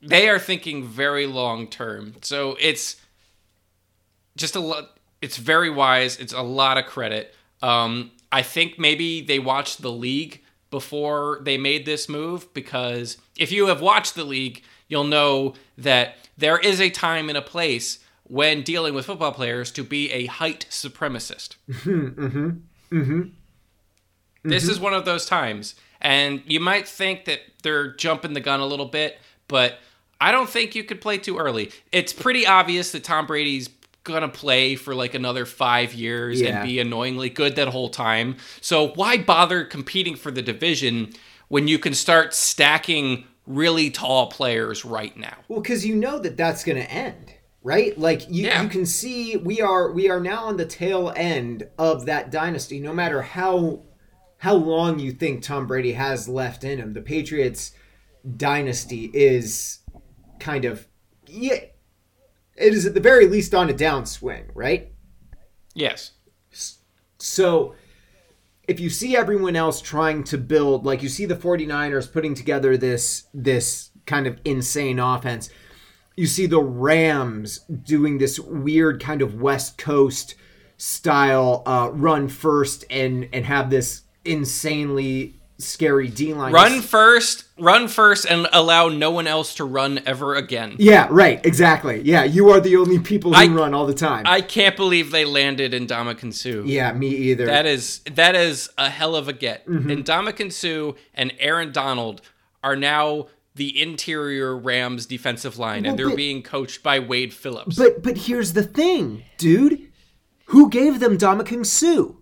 [0.00, 2.14] they are thinking very long term.
[2.22, 2.96] So it's
[4.36, 6.18] just a lot it's very wise.
[6.18, 7.34] It's a lot of credit.
[7.62, 13.52] Um, I think maybe they watched the league before they made this move because if
[13.52, 18.00] you have watched the league, you'll know that there is a time and a place
[18.24, 21.56] when dealing with football players to be a height supremacist.
[24.44, 24.84] This is mm-hmm.
[24.84, 25.74] one of those times.
[26.00, 29.78] And you might think that they're jumping the gun a little bit, but
[30.20, 31.72] I don't think you could play too early.
[31.92, 33.70] It's pretty obvious that Tom Brady's
[34.04, 36.58] going to play for like another five years Yeah.
[36.60, 38.36] and be annoyingly good that whole time.
[38.60, 41.14] So why bother competing for the division
[41.48, 45.36] when you can start stacking really tall players right now?
[45.48, 47.98] Well, because you know that that's going to end, right?
[47.98, 48.62] Like you, Yeah.
[48.62, 52.80] you can see we are we are now on the tail end of that dynasty.
[52.80, 53.80] No matter how
[54.38, 57.72] how long you think Tom Brady has left in him, the Patriots
[58.36, 59.80] dynasty is
[60.38, 60.86] kind of
[61.26, 61.60] yeah,
[62.56, 64.92] it is at the very least on a downswing, right?
[65.74, 66.12] Yes.
[67.18, 67.74] So
[68.68, 72.76] if you see everyone else trying to build like you see the 49ers putting together
[72.76, 75.50] this this kind of insane offense
[76.16, 80.36] you see the Rams doing this weird kind of West Coast
[80.76, 86.52] style uh, run first and and have this insanely scary D line.
[86.52, 90.74] Run first, run first, and allow no one else to run ever again.
[90.78, 91.44] Yeah, right.
[91.46, 92.02] Exactly.
[92.02, 94.24] Yeah, you are the only people who I- run all the time.
[94.26, 96.62] I can't believe they landed in Ndamukong Suh.
[96.64, 97.46] yeah, me either.
[97.46, 99.66] That is that is a hell of a get.
[99.66, 99.90] Mm-hmm.
[99.90, 102.20] And and Aaron Donald
[102.62, 107.32] are now the interior Rams defensive line, Well, and they're but- being coached by Wade
[107.32, 107.76] Phillips.
[107.76, 109.88] but but here's the thing, dude.
[110.46, 112.14] Who gave them Ndamukong Suh?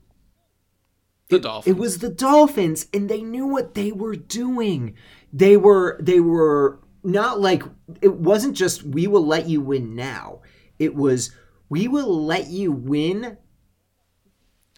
[1.33, 1.77] The Dolphins.
[1.77, 4.95] It was the Dolphins, and they knew what they were doing.
[5.33, 7.62] They were they were not like
[8.01, 10.40] it wasn't just we will let you win now.
[10.79, 11.33] It was
[11.68, 13.38] we will let you win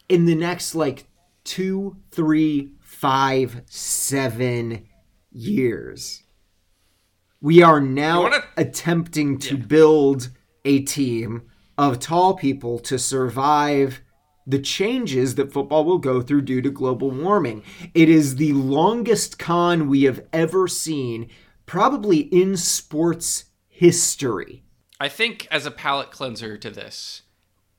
[0.08, 1.06] in the next like
[1.44, 4.86] two, three, five, seven
[5.30, 6.22] years.
[7.40, 10.30] We are now wanna- attempting to build
[10.64, 11.42] a team
[11.76, 14.00] of tall people to survive
[14.46, 17.62] the changes that football will go through due to global warming.
[17.94, 21.30] It is the longest con we have ever seen,
[21.66, 24.62] probably in sports history.
[25.00, 27.22] I think as a palate cleanser to this,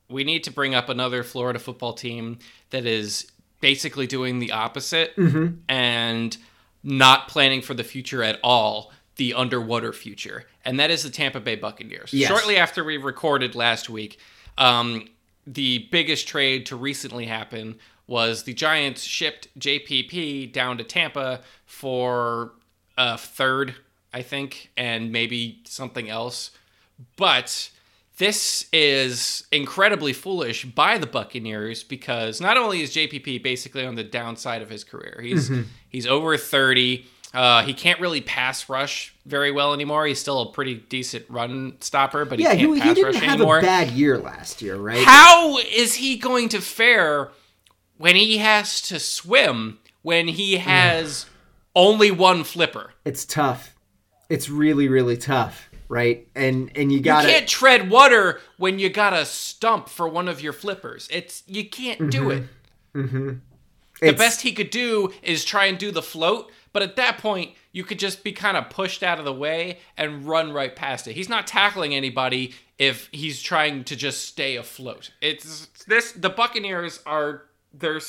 [0.08, 2.38] we need to bring up another Florida football team
[2.70, 3.26] that is
[3.60, 5.56] basically doing the opposite Mm-hmm.
[5.68, 6.36] and
[6.82, 10.44] not planning for the future at all, the underwater future.
[10.64, 12.12] And that is the Tampa Bay Buccaneers.
[12.12, 12.28] Yes.
[12.28, 14.18] Shortly after we recorded last week,
[14.58, 15.08] um,
[15.46, 22.52] the biggest trade to recently happen was the Giants shipped JPP down to Tampa for
[22.96, 23.74] a third,
[24.12, 26.50] I think, and maybe something else.
[27.16, 27.70] But
[28.18, 34.04] this is incredibly foolish by the Buccaneers because not only is JPP basically on the
[34.04, 35.62] downside of his career, he's Mm-hmm.
[35.88, 37.04] he's over 30.
[37.34, 40.06] Uh, he can't really pass rush very well anymore.
[40.06, 43.12] He's still a pretty decent run stopper, but he Yeah, can't he, pass he rush
[43.14, 43.58] didn't have anymore.
[43.58, 45.04] a bad year last year, right?
[45.04, 47.30] How is he going to fare
[47.98, 51.26] when he has to swim when he has
[51.74, 52.92] only one flipper?
[53.04, 53.74] It's tough.
[54.30, 56.26] It's really, really tough, right?
[56.34, 60.26] And and you got You can't tread water when you got a stump for one
[60.28, 61.06] of your flippers.
[61.12, 62.44] It's you can't do it.
[62.94, 67.16] The It's- best he could do is try and do the float, but at that
[67.16, 70.76] point, you could just be kind of pushed out of the way and run right
[70.76, 71.14] past it.
[71.14, 75.10] He's not tackling anybody if he's trying to just stay afloat.
[75.22, 78.02] It's this the Buccaneers are they're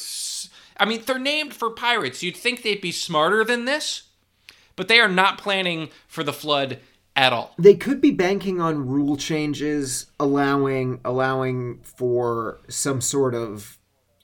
[0.75, 2.21] I mean, they're named for pirates.
[2.21, 4.09] You'd think they'd be smarter than this,
[4.75, 6.79] but they are not planning for the flood
[7.15, 7.55] at all.
[7.57, 13.76] they could be banking on rule changes allowing allowing for some sort of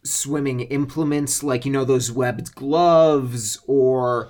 [0.05, 4.29] swimming implements like you know those webbed gloves or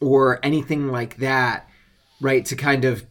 [0.00, 1.68] or anything like that
[2.20, 3.04] right to kind of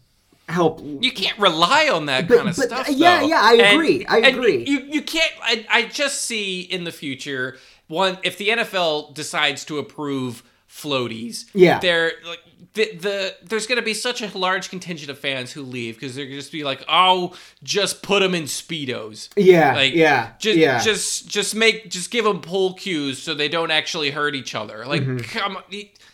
[0.49, 2.89] help You can't rely on that But- kind of but, stuff.
[2.89, 3.27] Uh, yeah, though.
[3.27, 4.05] yeah, I And- agree.
[4.05, 4.65] I and agree.
[4.67, 5.31] You you can't.
[5.41, 11.45] I, I just see in the future one if the NFL decides to approve floaties.
[11.53, 11.79] Yeah.
[11.79, 12.39] they're like
[12.73, 16.15] the, the there's going to be such a large contingent of fans who leave because
[16.15, 19.29] they're going to just be like, oh, just put them in speedos.
[19.35, 23.49] yeah Like yeah just yeah just just make just give them pull cues so they
[23.49, 24.85] don't actually hurt each other.
[24.85, 25.17] Like Mm-hmm.
[25.37, 25.63] come on.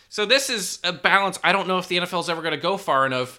[0.08, 1.38] So this is a balance.
[1.44, 3.38] I don't know if the NFL is ever going to go far enough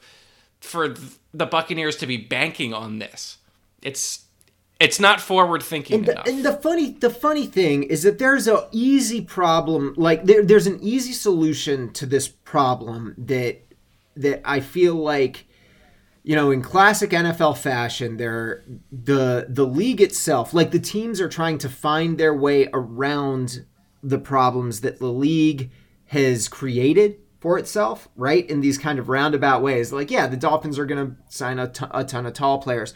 [0.62, 0.94] for
[1.34, 3.38] the Buccaneers to be banking on this.
[3.82, 4.26] It's
[4.80, 6.28] it's not forward thinking And the, enough.
[6.28, 10.68] and the funny the funny thing is that there's a easy problem like there, there's
[10.68, 13.62] an easy solution to this problem that
[14.16, 15.46] that I feel like
[16.24, 21.30] you know in classic NFL fashion there the the league itself like the teams are
[21.30, 23.66] trying to find their way around
[24.02, 25.72] the problems that the league
[26.08, 30.80] has created for itself right in these kind of roundabout ways like yeah the Dolphins
[30.80, 32.94] are going to sign a ton- a ton of tall players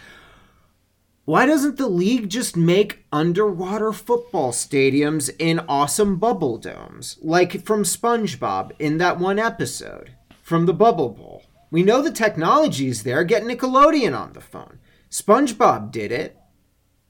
[1.25, 7.83] why doesn't the league just make underwater football stadiums in awesome bubble domes, like from
[7.83, 11.43] SpongeBob in that one episode from the Bubble Bowl?
[11.71, 13.23] We know the technology's there.
[13.23, 14.79] Get Nickelodeon on the phone.
[15.09, 16.37] SpongeBob did it.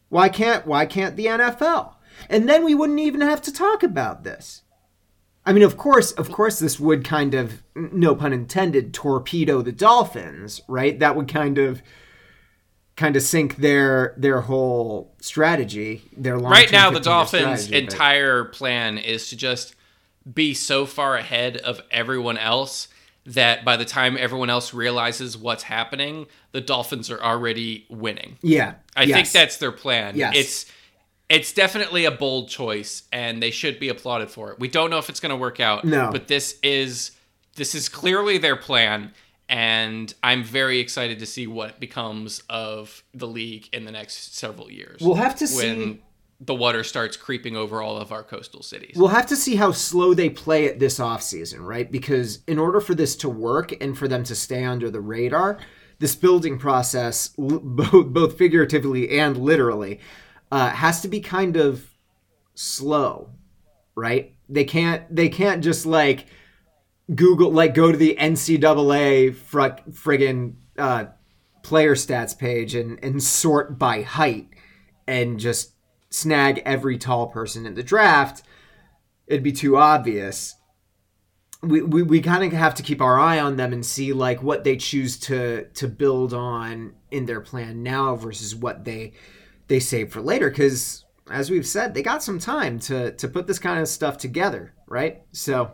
[0.09, 1.95] Why can't why can't the NFL?
[2.29, 4.61] And then we wouldn't even have to talk about this.
[5.45, 9.71] I mean, of course, of course, this would kind of, no pun intended, torpedo the
[9.71, 10.97] Dolphins, right?
[10.99, 11.81] That would kind of
[12.95, 16.03] kind of sink their their whole strategy.
[16.15, 19.75] Their right now, the Dolphins' strategy, but- entire plan is to just
[20.31, 22.87] be so far ahead of everyone else
[23.25, 28.37] that by the time everyone else realizes what's happening, the Dolphins are already winning.
[28.41, 29.15] yeah, I yes.
[29.15, 30.15] think that's their plan.
[30.15, 30.33] Yes.
[30.35, 30.65] It's
[31.29, 34.59] it's definitely a bold choice and they should be applauded for it.
[34.59, 36.09] We don't know if it's going to work out, No.
[36.11, 37.11] but this is
[37.55, 39.13] this is clearly their plan
[39.53, 44.71] and I'm very excited to see what becomes of the league in the next several
[44.71, 44.99] years.
[44.99, 46.01] We'll have to see
[46.39, 48.95] the water starts creeping over all of our coastal cities.
[48.97, 51.89] We'll have to see how slow they play it this offseason, right?
[51.89, 55.59] Because in order for this to work and for them to stay under the radar,
[55.99, 59.99] this building process, both, both figuratively and literally,
[60.51, 61.91] uh, has to be kind of
[62.55, 63.29] slow,
[63.93, 64.33] right?
[64.49, 66.25] They can't they can't just like
[67.13, 71.05] Google like go to the NCAA fr- friggin' uh,
[71.61, 74.49] player stats page and and sort by height
[75.07, 75.73] and just
[76.09, 78.43] snag every tall person in the draft.
[79.27, 80.55] It'd be too obvious.
[81.61, 84.43] We, we, we kind of have to keep our eye on them and see like
[84.43, 89.13] what they choose to to build on in their plan now versus what they
[89.67, 93.47] they save for later because as we've said they got some time to to put
[93.47, 95.71] this kind of stuff together right so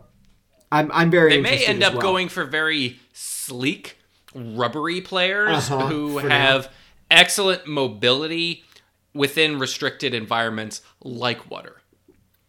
[0.72, 2.02] i'm i'm very they may end up well.
[2.02, 3.96] going for very sleek,
[4.34, 6.38] rubbery players Uh-huh, who for now.
[6.38, 6.72] have
[7.10, 8.64] excellent mobility
[9.14, 11.80] within restricted environments like water.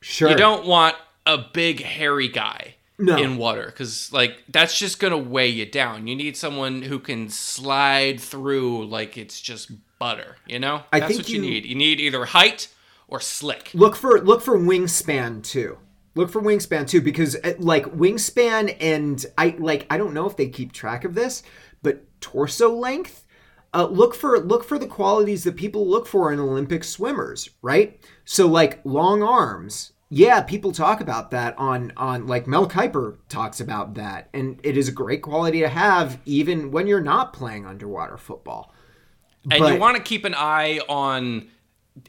[0.01, 3.17] sure You don't want a big hairy guy No.
[3.17, 6.05] in water because like that's just gonna weigh you down.
[6.07, 10.37] You need someone who can slide through like it's just butter.
[10.47, 11.65] You know, I that's think what you, you- need.
[11.65, 12.67] You need either height
[13.07, 13.71] or slick.
[13.73, 15.77] look for look for wingspan too
[16.15, 20.35] look for wingspan too because uh, like wingspan and i like i don't know if
[20.35, 21.43] they keep track of this
[21.81, 23.25] but torso length
[23.73, 27.99] uh, look for look for the qualities that people look for in Olympic swimmers, right?
[28.25, 29.93] So like long arms.
[30.13, 34.75] Yeah, people talk about that on on like Mel Kiper talks about that, and it
[34.75, 38.73] is a great quality to have even when you're not playing underwater football.
[39.49, 41.47] And But- you want to keep an eye on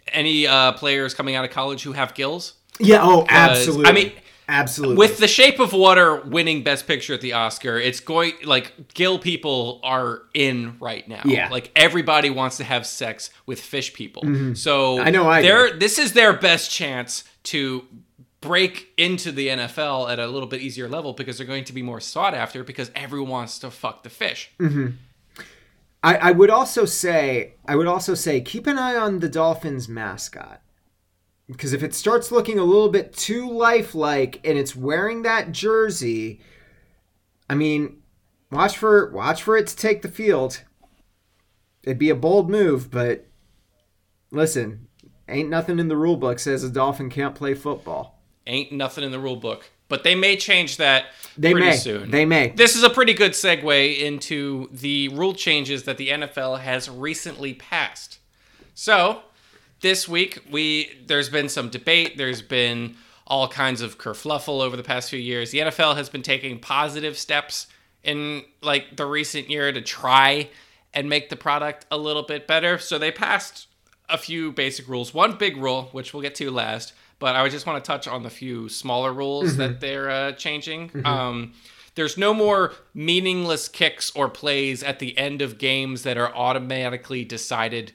[0.08, 2.54] any uh, players coming out of college who have gills.
[2.78, 3.87] Yeah, oh, absolutely.
[3.87, 4.12] I mean,
[4.48, 4.96] absolutely.
[4.96, 9.18] With The Shape of Water winning Best Picture at the Oscar, it's going like gill
[9.18, 11.22] people are in right now.
[11.24, 11.48] Yeah.
[11.48, 14.22] like everybody wants to have sex with fish people.
[14.22, 14.54] Mm-hmm.
[14.54, 17.85] So I know I they're this is their best chance to
[18.42, 21.82] break into the NFL at a little bit easier level because they're going to be
[21.82, 24.50] more sought after because everyone wants to fuck the fish.
[24.58, 24.88] Mm-hmm.
[26.02, 29.88] I, I would also say I would also say keep an eye on the Dolphins
[29.88, 30.61] mascot.
[31.52, 36.40] Because if it starts looking a little bit too lifelike and it's wearing that jersey,
[37.48, 38.02] I mean,
[38.50, 40.62] watch for watch for it to take the field.
[41.84, 43.26] It'd be a bold move, but
[44.30, 44.88] listen,
[45.28, 48.22] ain't nothing in the rule book says a dolphin can't play football.
[48.46, 51.06] Ain't nothing in the rule book, but they may change that
[51.38, 51.76] They pretty may.
[51.76, 52.10] soon.
[52.10, 52.48] They may.
[52.50, 57.54] This is a pretty good segue into the rule changes that the NFL has recently
[57.54, 58.18] passed.
[58.74, 59.22] So,
[59.83, 64.83] this week we there's been some debate, there's been all kinds of kerfluffle over the
[64.83, 65.51] past few years.
[65.51, 67.66] The NFL has been taking positive steps
[68.03, 70.49] in like the recent year to try
[70.95, 72.79] and make the product a little bit better.
[72.79, 73.68] So they passed
[74.09, 75.14] a few basic rules.
[75.14, 78.07] One big rule, which we'll get to last, but I would just want to touch
[78.09, 80.90] on the few smaller rules that they're uh, changing.
[81.05, 81.55] Um,
[81.95, 87.25] there's no more meaningless kicks or plays at the end of games that are automatically
[87.25, 87.92] decided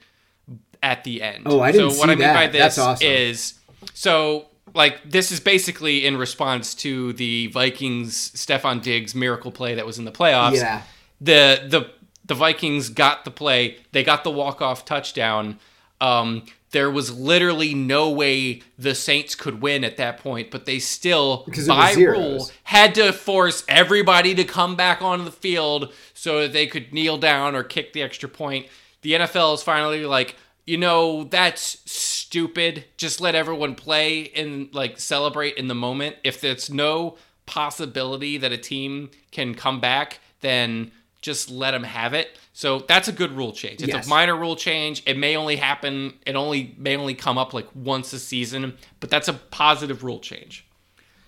[0.83, 1.43] at the end.
[1.45, 2.33] Oh, I didn't so what I mean that.
[2.33, 3.07] by this That's awesome.
[3.07, 3.53] is
[3.93, 9.85] so like this is basically in response to the Vikings Stefon Diggs miracle play that
[9.85, 10.55] was in the playoffs.
[10.55, 10.83] Yeah.
[11.21, 11.91] The the
[12.25, 13.77] the Vikings got the play.
[13.91, 15.59] They got the walk off touchdown.
[15.99, 20.79] Um, there was literally no way the Saints could win at that point, but they
[20.79, 25.31] still, Because it was by rule, had to force everybody to come back on the
[25.31, 28.67] field so that they could kneel down or kick the extra point.
[29.01, 30.35] The NFL is finally like,
[30.67, 32.85] you know, that's stupid.
[32.97, 36.17] Just let everyone play and like celebrate in the moment.
[36.23, 42.13] If there's no possibility that a team can come back, then just let them have
[42.13, 42.37] it.
[42.53, 43.81] So that's a good rule change.
[43.81, 44.05] It's Yes.
[44.05, 45.03] a minor rule change.
[45.05, 46.13] It may only happen.
[46.25, 50.19] It only may only come up like once a season, but that's a positive rule
[50.19, 50.63] change.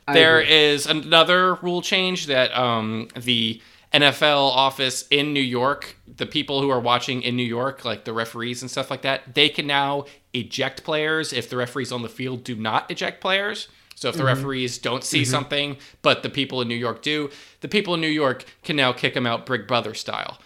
[0.07, 0.53] I There agree.
[0.55, 3.61] is another rule change that um, the
[3.93, 8.13] NFL office in New York, the people who are watching in New York, like the
[8.13, 12.09] referees and stuff like that, they can now eject players if the referees on the
[12.09, 13.67] field do not eject players.
[13.95, 14.27] So if the mm-hmm.
[14.27, 15.31] referees don't see mm-hmm.
[15.31, 18.93] something, but the people in New York do, the people in New York can now
[18.93, 20.39] kick them out Big Brother style.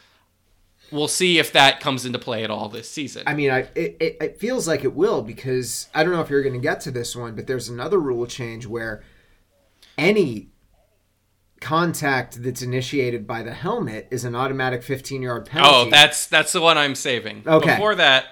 [0.91, 3.23] We'll see if that comes into play at all this season.
[3.27, 6.29] I mean, I it, it, it feels like it will because I don't know if
[6.29, 9.03] you're going to get to this one, but there's another rule change where
[9.97, 10.49] any
[11.63, 15.73] contact that's initiated by the helmet is an automatic 15 yard penalty.
[15.73, 17.43] Oh, that's that's the one I'm saving.
[17.47, 17.71] Okay.
[17.71, 18.25] Before that,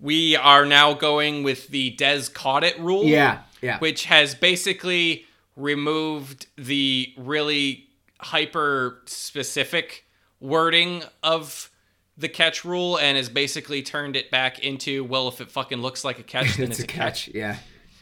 [0.00, 3.04] we are now going with the Dez caught it rule.
[3.04, 3.78] yeah, yeah.
[3.78, 7.88] Which has basically removed the really
[8.20, 10.04] hyper specific
[10.40, 11.70] wording of
[12.16, 16.04] the catch rule and has basically turned it back into well if it fucking looks
[16.04, 17.28] like a catch then it's it's, a catch.
[17.28, 17.58] Yeah,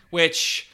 [0.08, 0.69] which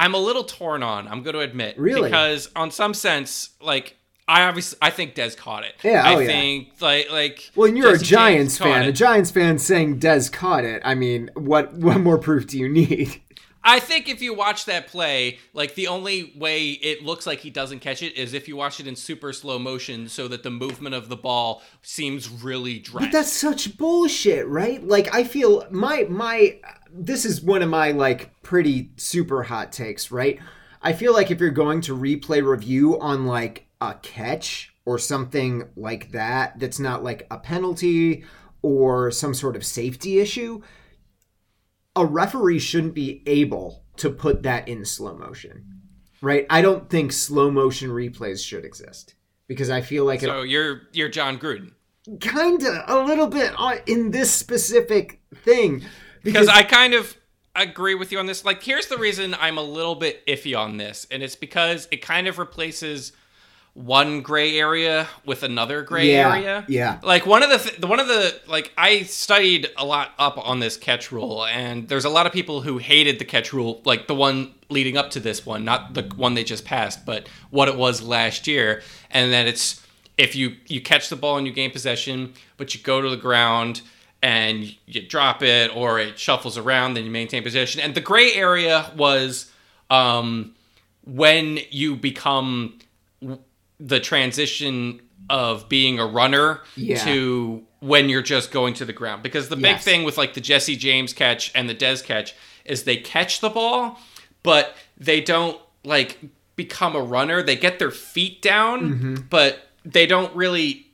[0.00, 1.06] I'm a little torn on.
[1.08, 2.08] I'm going to admit, Really?
[2.08, 5.74] because on some sense, like I obviously I think Dez caught it.
[5.82, 6.26] Yeah, I oh, yeah.
[6.26, 7.50] think like like.
[7.54, 8.88] Well, and you're Jesse a Giants James fan.
[8.88, 10.80] A Giants fan saying Dez caught it.
[10.84, 13.20] I mean, what what more proof do you need?
[13.62, 17.50] I think if you watch that play, like the only way it looks like he
[17.50, 20.50] doesn't catch it is if you watch it in super slow motion, so that the
[20.50, 23.02] movement of the ball seems really dry.
[23.02, 24.82] But that's such bullshit, right?
[24.82, 26.58] Like I feel my my
[26.92, 30.38] this is one of my like pretty super hot takes, right?
[30.82, 35.68] I feel like if you're going to replay review on like a catch or something
[35.76, 38.24] like that that's not like a penalty
[38.62, 40.62] or some sort of safety issue,
[41.96, 45.64] a referee shouldn't be able to put that in slow motion.
[46.22, 46.46] Right?
[46.50, 49.14] I don't think slow motion replays should exist
[49.48, 51.72] because I feel like it so you're you're Jon Gruden
[52.20, 55.82] kinda a little bit uh, in this specific thing
[56.22, 57.16] because I kind of
[57.54, 58.44] agree with you on this.
[58.44, 61.98] Like, here's the reason I'm a little bit iffy on this, and it's because it
[62.02, 63.12] kind of replaces
[63.74, 66.64] one gray area with another gray Yeah, area.
[66.68, 66.98] yeah.
[67.04, 70.58] Like one of the th- one of the like I studied a lot up on
[70.58, 74.08] this catch rule, and there's a lot of people who hated the catch rule, like
[74.08, 77.68] the one leading up to this one, not the one they just passed, but what
[77.68, 79.80] it was last year, and that it's
[80.18, 83.16] if you you catch the ball and you gain possession, but you go to the
[83.16, 83.82] ground
[84.22, 87.80] and you drop it or it shuffles around, then you maintain position.
[87.80, 89.50] And the gray area was
[89.88, 90.54] um,
[91.04, 92.78] when you become
[93.78, 95.00] the transition
[95.30, 97.02] of being a runner Yeah.
[97.04, 99.22] to when you're just going to the ground.
[99.22, 99.84] Because the big Yes.
[99.84, 103.48] thing with like the Jesse James catch and the Dez catch is they catch the
[103.48, 103.98] ball,
[104.42, 106.18] but they don't like
[106.56, 107.42] become a runner.
[107.42, 110.88] They get their feet down, but they don't really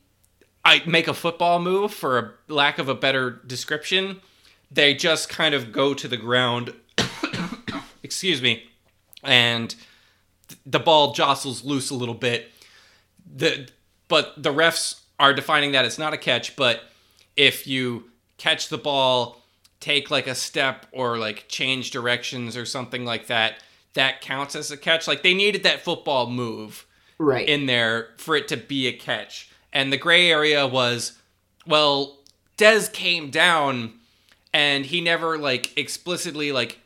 [0.66, 4.20] I make a football move for a lack of a better description.
[4.68, 6.74] They just kind of go to the ground.
[8.02, 8.64] excuse me,
[9.22, 9.72] and
[10.66, 12.50] the ball jostles loose a little bit.
[13.36, 13.68] The
[14.08, 16.56] but the refs are defining that it's not a catch.
[16.56, 16.82] But
[17.36, 19.40] if you catch the ball,
[19.78, 23.62] take like a step or like change directions or something like that,
[23.94, 25.06] that counts as a catch.
[25.06, 26.86] Like they needed that football move
[27.18, 27.48] Right.
[27.48, 29.48] in there for it to be a catch.
[29.72, 31.18] And the gray area was,
[31.66, 32.18] well,
[32.56, 33.94] Dez came down
[34.52, 36.78] and he never like explicitly like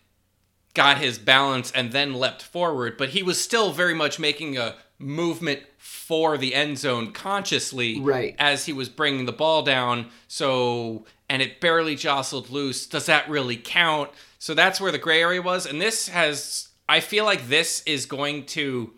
[0.75, 4.75] got his balance and then leapt forward, but he was still very much making a
[4.99, 8.35] movement for the end zone consciously Right.
[8.39, 10.07] as he was bringing the ball down.
[10.29, 12.87] So, and it barely jostled loose.
[12.87, 14.11] Does that really count?
[14.39, 15.67] So that's where the gray area was.
[15.67, 18.93] And this has, I feel like this is going to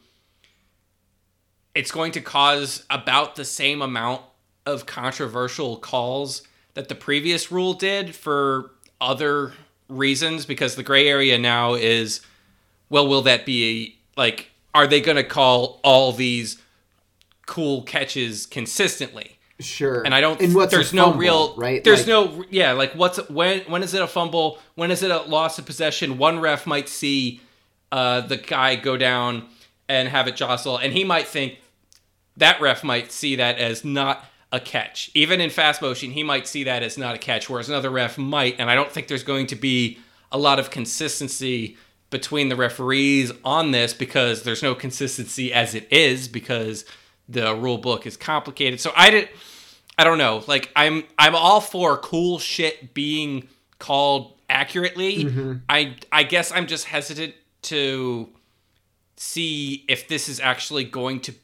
[1.74, 4.22] it's going to cause about the same amount
[4.66, 6.42] of controversial calls
[6.74, 8.70] that the previous rule did for
[9.00, 9.52] other
[9.88, 12.20] reasons because the gray area now is
[12.88, 16.62] well will that be like are they going to call all these
[17.46, 20.02] cool catches consistently sure.
[20.02, 20.40] and I don't.
[20.40, 21.54] And what's there's no real.
[21.56, 21.82] right.
[21.82, 22.44] There's Like, no.
[22.50, 23.60] Yeah, like what's when?
[23.62, 24.58] When is it a fumble?
[24.74, 26.18] When is it a loss of possession?
[26.18, 27.40] One ref might see
[27.90, 29.48] uh, the guy go down
[29.88, 31.58] and have it jostle, and he might think
[32.36, 35.10] that ref might see that as not a catch.
[35.14, 38.18] Even in fast motion, he might see that as not a catch, whereas another ref
[38.18, 38.56] might.
[38.58, 39.98] And I don't think there's going to be
[40.30, 41.76] a lot of consistency
[42.10, 46.84] between the referees on this because there's no consistency as it is because
[47.28, 48.80] the rule book is complicated.
[48.80, 49.28] So I did
[49.98, 50.42] I don't know.
[50.46, 55.24] Like I'm I'm all for cool shit being called accurately.
[55.24, 55.52] Mm-hmm.
[55.68, 58.28] I I guess I'm just hesitant to
[59.16, 61.34] see if this is actually going to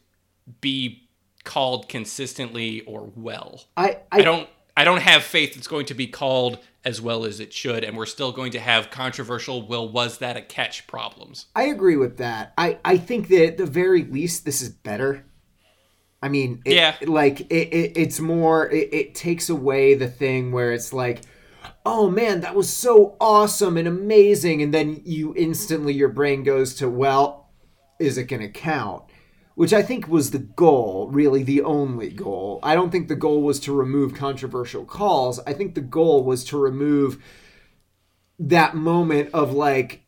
[0.61, 1.09] be
[1.45, 3.65] called consistently or well.
[3.77, 7.41] I, I don't I don't have faith it's going to be called as well as
[7.41, 11.47] it should and we're still going to have controversial well was that a catch problems.
[11.57, 12.53] I agree with that.
[12.59, 15.25] I, I think that at the very least this is better.
[16.23, 16.97] I mean, it, Yeah.
[17.07, 18.69] like it, it, it's more.
[18.71, 21.23] It, it takes away the thing where it's like,
[21.87, 26.75] oh man, that was so awesome and amazing, and then you instantly your brain goes
[26.75, 27.51] to, well,
[28.01, 29.05] is it going to count?
[29.59, 32.61] Which I think was the goal, really the only goal.
[32.63, 35.41] I don't think the goal was to remove controversial calls.
[35.49, 37.21] I think the goal was to remove
[38.39, 40.03] that moment of like,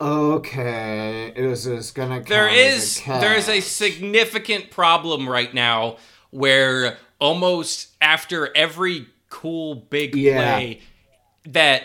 [0.00, 2.22] okay, is this gonna?
[2.22, 5.98] There is a there is a significant problem right now
[6.30, 10.54] where almost after every cool big Yeah.
[10.56, 10.80] play
[11.44, 11.82] that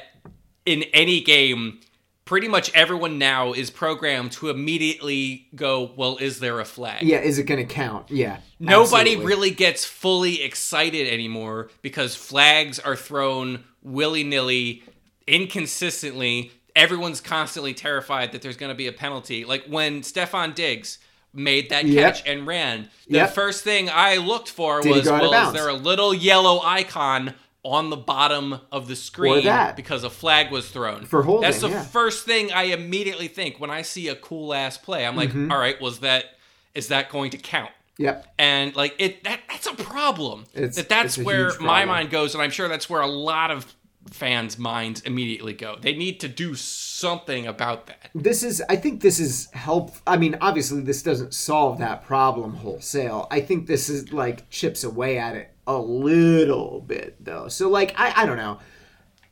[0.66, 1.82] in any game
[2.26, 7.20] pretty much everyone now is programmed to immediately go well is there a flag Yeah,
[7.20, 8.10] is it gonna count?
[8.12, 8.38] Yeah.
[8.60, 9.26] Nobody absolutely.
[9.26, 14.84] really gets fully excited anymore because flags are thrown willy nilly,
[15.28, 16.52] inconsistently.
[16.76, 19.44] Everyone's constantly terrified that there's going to be a penalty.
[19.44, 21.00] Like when Stefon Diggs
[21.34, 22.16] made that Yep.
[22.16, 23.34] catch and ran, the Yep.
[23.34, 26.14] first thing I looked for Did was go out of well, is there a little
[26.14, 27.34] yellow icon
[27.64, 29.44] on the bottom of the screen
[29.76, 31.06] because a flag was thrown?
[31.06, 31.84] For holding, That's the yeah.
[31.84, 35.06] first thing I immediately think when I see a cool ass play.
[35.06, 35.52] I'm like, Mm-hmm.
[35.52, 36.26] all right, was that
[36.74, 37.72] is that going to count?
[37.98, 38.26] Yep.
[38.40, 42.42] and like it that that's a problem It's- that that's where my mind goes and
[42.42, 43.76] i'm sure that's where a lot of
[44.10, 49.02] fans minds immediately go they need to do something about that this is i think
[49.02, 53.88] this is help i mean obviously this doesn't solve that problem wholesale i think this
[53.90, 57.48] is like chips away at it a little bit though.
[57.48, 58.60] So like i, I don't know.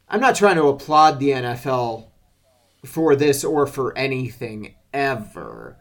[0.08, 2.08] I'm not trying to applaud the nfl
[2.86, 5.78] for this or for anything ever.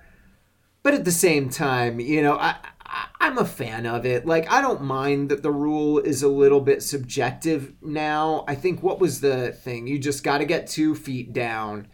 [0.82, 4.26] But at the same time you know i, I i'm a fan of it.
[4.26, 8.44] Like i don't mind that the rule is a little bit subjective now.
[8.48, 9.86] I think what was the thing?
[9.86, 11.88] You just got to get two feet down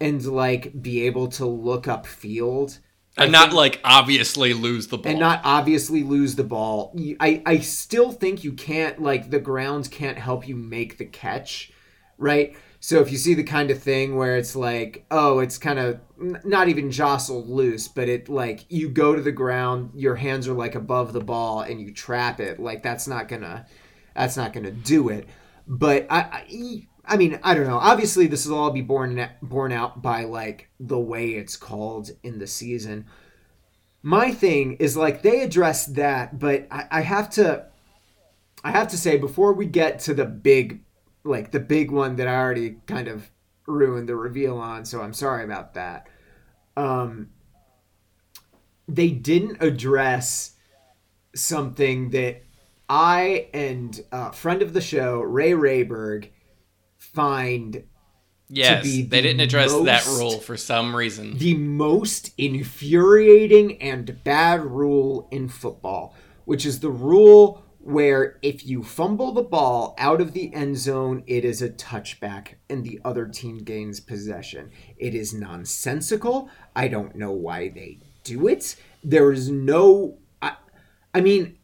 [0.00, 2.78] and like be able to look up field
[3.16, 6.94] and not like obviously lose the ball and not obviously lose the ball.
[7.20, 11.72] I I still think you can't like the grounds can't help you make the catch,
[12.18, 12.56] right?
[12.84, 16.00] So if you see the kind of thing where it's like, oh, it's kind of
[16.18, 20.52] not even jostled loose, but it like you go to the ground, your hands are
[20.52, 23.66] like above the ball, and you trap it, like that's not gonna,
[24.14, 25.26] that's not gonna do it.
[25.66, 27.78] But I, I, I mean, I don't know.
[27.78, 32.38] Obviously, this will all be borne borne out by like the way it's called in
[32.38, 33.06] the season.
[34.02, 37.66] My thing is like they address that, but I, I have to,
[38.62, 40.82] I have to say before we get to the big
[41.24, 43.30] like the big one that I already kind of
[43.66, 46.08] ruined the reveal on, so I'm sorry about that.
[46.76, 47.30] Um,
[48.86, 50.56] they didn't address
[51.34, 52.42] something that
[52.88, 56.28] I and uh, friend of the show Ray Rayberg
[57.14, 57.84] find
[58.48, 61.38] yes, they didn't address most, that rule for some reason.
[61.38, 68.82] The most infuriating and bad rule in football, which is the rule where if you
[68.82, 73.26] fumble the ball out of the end zone, it is a touchback and the other
[73.26, 74.70] team gains possession.
[74.96, 76.48] It is nonsensical.
[76.74, 78.76] I don't know why they do it.
[79.02, 80.16] There is no.
[80.40, 80.56] I,
[81.12, 81.58] I mean,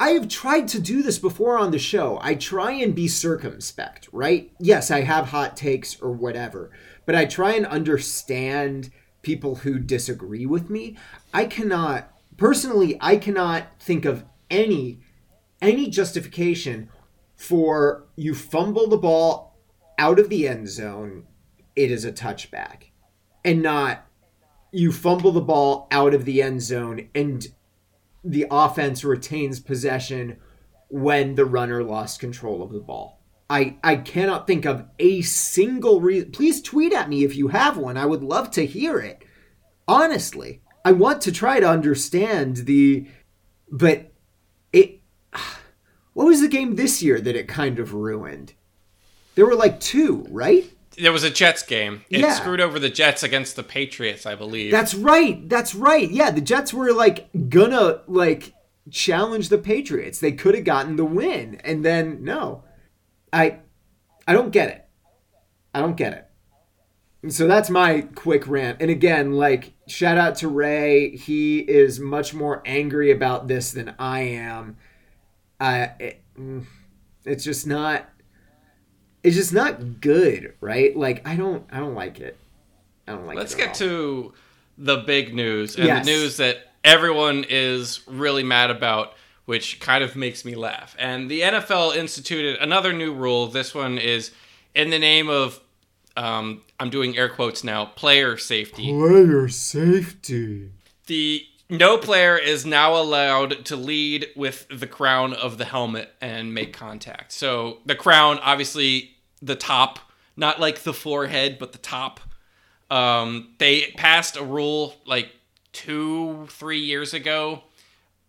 [0.00, 2.18] I have tried to do this before on the show.
[2.22, 4.50] I try and be circumspect, right?
[4.58, 6.70] Yes, I have hot takes or whatever,
[7.04, 8.90] but I try and understand
[9.20, 10.96] people who disagree with me.
[11.34, 15.00] I cannot, personally, I cannot think of any
[15.60, 16.88] any justification
[17.36, 19.58] for you fumble the ball
[19.98, 21.26] out of the end zone,
[21.76, 22.84] it is a touchback,
[23.44, 24.06] and not
[24.72, 27.48] you fumble the ball out of the end zone and
[28.24, 30.38] the offense retains possession
[30.88, 33.20] when the runner lost control of the ball.
[33.48, 36.30] I, I cannot think of a single reason.
[36.30, 37.96] Please tweet at me if you have one.
[37.96, 39.24] I would love to hear it.
[39.88, 43.08] Honestly, I want to try to understand the.
[43.70, 44.12] But
[44.72, 45.00] it
[46.12, 48.54] what was the game this year that it kind of ruined?
[49.34, 50.70] There were like two, right?
[50.96, 52.04] There was a Jets game.
[52.10, 52.32] It yeah.
[52.32, 54.70] screwed over the Jets against the Patriots, I believe.
[54.70, 55.48] That's right.
[55.48, 56.10] That's right.
[56.10, 58.54] Yeah, the Jets were like gonna like
[58.90, 60.18] challenge the Patriots.
[60.18, 62.64] They could have gotten the win, and then no.
[63.32, 63.60] I
[64.26, 64.86] I don't get it.
[65.72, 66.26] I don't get it.
[67.22, 68.80] And so that's my quick rant.
[68.80, 71.16] And again, like shout out to Ray.
[71.16, 74.76] He is much more angry about this than I am
[75.60, 76.64] uh, it, mm,
[77.24, 78.08] it's just not
[79.22, 80.96] it's just not good, right?
[80.96, 82.36] Like I don't I don't like it.
[83.06, 83.58] I don't like Let's it.
[83.58, 83.88] Let's get all.
[83.88, 84.34] to
[84.78, 86.04] the big news and yes.
[86.04, 89.14] the news that everyone is really mad about,
[89.44, 90.96] which kind of makes me laugh.
[90.98, 93.46] And the NFL instituted another new rule.
[93.46, 94.30] This one is
[94.74, 95.60] in the name of
[96.16, 98.90] um, I'm doing air quotes now, player safety.
[98.92, 100.70] Player safety.
[101.06, 106.52] The no player is now allowed to lead with the crown of the helmet and
[106.52, 107.32] make contact.
[107.32, 109.98] So the crown, obviously, the top,
[110.36, 112.20] not like the forehead, but the top.
[112.90, 115.30] Um, they passed a rule like
[115.72, 117.62] two, three years ago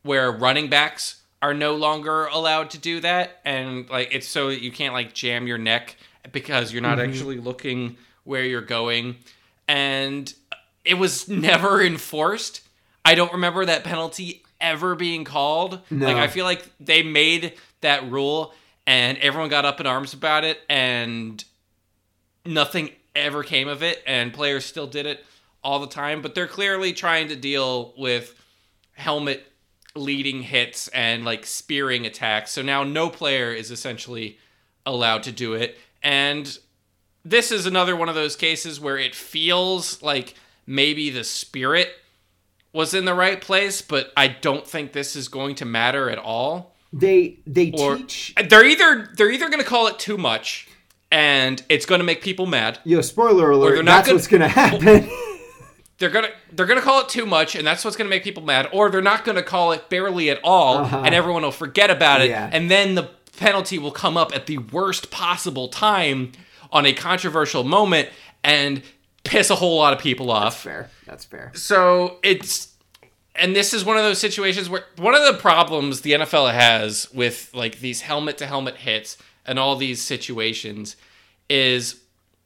[0.04, 4.62] where running backs are no longer allowed to do that, and like it's so that
[4.62, 5.96] you can't like jam your neck
[6.32, 7.10] because you're not mm-hmm.
[7.10, 9.16] actually looking where you're going,
[9.68, 10.34] and
[10.86, 12.62] it was never enforced
[13.04, 15.82] I don't remember that penalty ever being called.
[15.90, 16.06] No.
[16.06, 18.54] Like I feel like they made that rule
[18.86, 21.44] and everyone got up in arms about it and
[22.46, 25.26] nothing ever came of it and players still did it
[25.64, 28.34] all the time, but they're clearly trying to deal with
[28.94, 29.46] helmet
[29.96, 32.52] leading hits and like spearing attacks.
[32.52, 34.38] So now no player is essentially
[34.86, 35.78] allowed to do it.
[36.02, 36.58] And
[37.24, 40.36] this is another one of those cases where it feels like
[40.66, 41.90] maybe the spirit
[42.74, 46.18] was in the right place, but I don't think this is going to matter at
[46.18, 46.76] all.
[46.94, 50.68] They they or, teach they're either they're either going to call it too much
[51.10, 52.80] and it's going to make people mad.
[52.84, 53.76] Yo, spoiler alert!
[53.76, 55.10] They're not that's gonna, what's going to happen.
[55.98, 58.70] they're gonna they're gonna call it too much, and that's what's gonna make people mad.
[58.74, 61.04] Or they're not gonna call it barely at all, uh-huh.
[61.06, 62.50] and everyone will forget about it, yeah.
[62.52, 66.32] and then the penalty will come up at the worst possible time
[66.72, 68.10] on a controversial moment,
[68.44, 68.82] and
[69.24, 70.54] piss a whole lot of people off.
[70.54, 70.90] That's fair.
[71.06, 71.52] That's fair.
[71.54, 72.76] So it's
[73.36, 77.12] and this is one of those situations where one of the problems the NFL has
[77.14, 80.96] with like these helmet to helmet hits and all these situations
[81.50, 82.02] is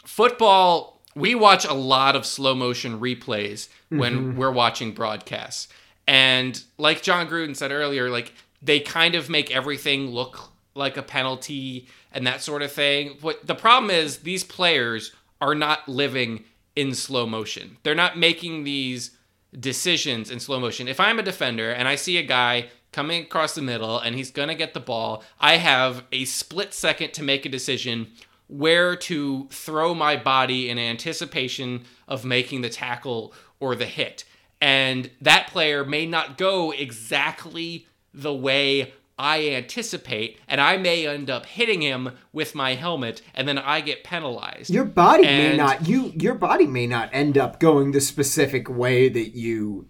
[0.05, 4.37] football we watch a lot of slow motion replays when mm-hmm.
[4.37, 5.69] we're watching broadcasts.
[6.07, 11.01] And like Jon Gruden said earlier, like they kind of make everything look like a
[11.01, 13.17] penalty and that sort of thing.
[13.21, 16.43] What the problem is these players are not living
[16.75, 17.77] in slow motion.
[17.83, 19.11] They're not making these
[19.57, 20.87] decisions in slow motion.
[20.87, 24.31] If I'm a defender and I see a guy coming across the middle and he's
[24.31, 28.07] going to get the ball, I have a split second to make a decision
[28.47, 34.23] where to throw my body in anticipation of making the tackle or the hit.
[34.61, 41.29] And that player may not go exactly the way I anticipate, and I may end
[41.29, 44.69] up hitting him with my helmet, and then I get penalized.
[44.69, 49.07] Your body may not you your body may not end up going the specific way
[49.09, 49.87] that you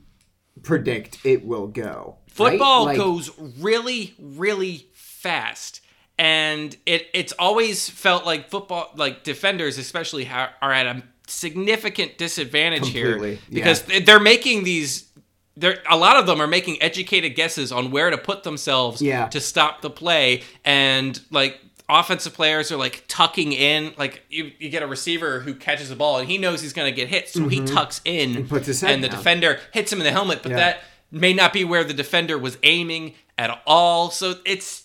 [0.61, 2.17] predict it will go.
[2.38, 2.51] right?
[2.51, 5.82] Football Like, goes really, really fast.
[6.17, 12.17] And it it's always felt like football like defenders especially ha- are at a significant
[12.17, 13.53] disadvantage Completely, here yeah.
[13.53, 15.09] because they're making these
[15.58, 19.28] they're, a lot of them are making educated guesses on where to put themselves Yeah.
[19.30, 24.70] to stop the play and like offensive players are like tucking in like you, you
[24.70, 27.30] get a receiver who catches the ball and he knows he's going to get hit
[27.30, 28.38] so he tucks in Mm-hmm.
[28.39, 29.18] And puts his head and the down.
[29.18, 30.58] defender hits him in the helmet but Yeah.
[30.58, 30.80] that
[31.12, 34.84] may not be where the defender was aiming at all so it's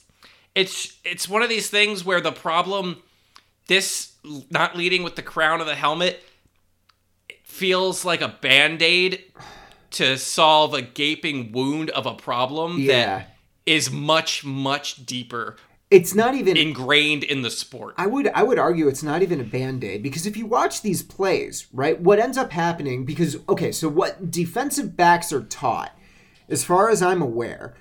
[0.55, 3.03] it's it's one of these things where the problem
[3.69, 4.13] this
[4.51, 6.23] not leading with the crown of the helmet
[7.45, 9.25] feels like a band-aid
[9.93, 12.93] to solve a gaping wound of a problem Yeah.
[12.93, 13.37] that
[13.67, 15.57] is much much deeper
[15.91, 19.41] It's not even ingrained in the sport I would I would argue it's not even
[19.41, 23.73] a band-aid because if you watch these plays, right, what ends up happening because okay,
[23.73, 25.97] so what defensive backs are taught,
[26.49, 27.75] as far as I'm aware,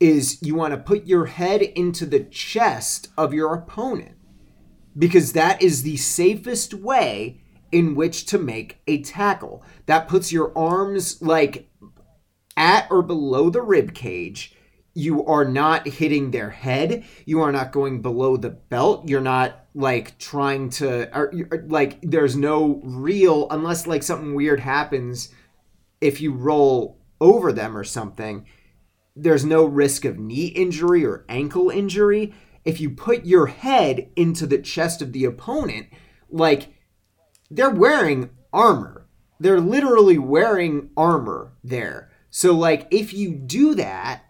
[0.00, 4.16] is you want to put your head into the chest of your opponent
[4.96, 7.40] because that is the safest way
[7.74, 9.64] in which to make a tackle.
[9.86, 11.68] That puts your arms like
[12.56, 14.54] at or below the rib cage.
[14.94, 17.04] You are not hitting their head.
[17.24, 19.08] You are not going below the belt.
[19.08, 21.32] You're not like trying to, or,
[21.66, 25.30] like, there's no real, unless like something weird happens
[26.00, 28.46] if you roll over them or something,
[29.16, 32.32] there's no risk of knee injury or ankle injury.
[32.64, 35.88] If you put your head into the chest of the opponent,
[36.30, 36.73] like,
[37.54, 39.06] they're wearing armor.
[39.38, 42.10] They're literally wearing armor there.
[42.30, 44.22] So, like, if you do that,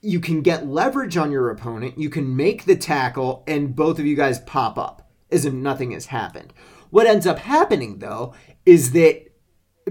[0.00, 4.06] you can get leverage on your opponent, you can make the tackle, and both of
[4.06, 6.52] you guys pop up as if nothing has happened.
[6.90, 9.22] What ends up happening, though, is that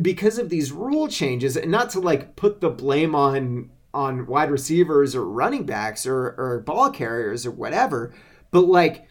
[0.01, 4.49] because of these rule changes, and not to like put the blame on on wide
[4.49, 8.11] receivers or running backs or, or ball carriers or whatever,
[8.49, 9.05] but like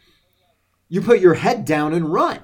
[0.89, 2.41] you put your head down and run,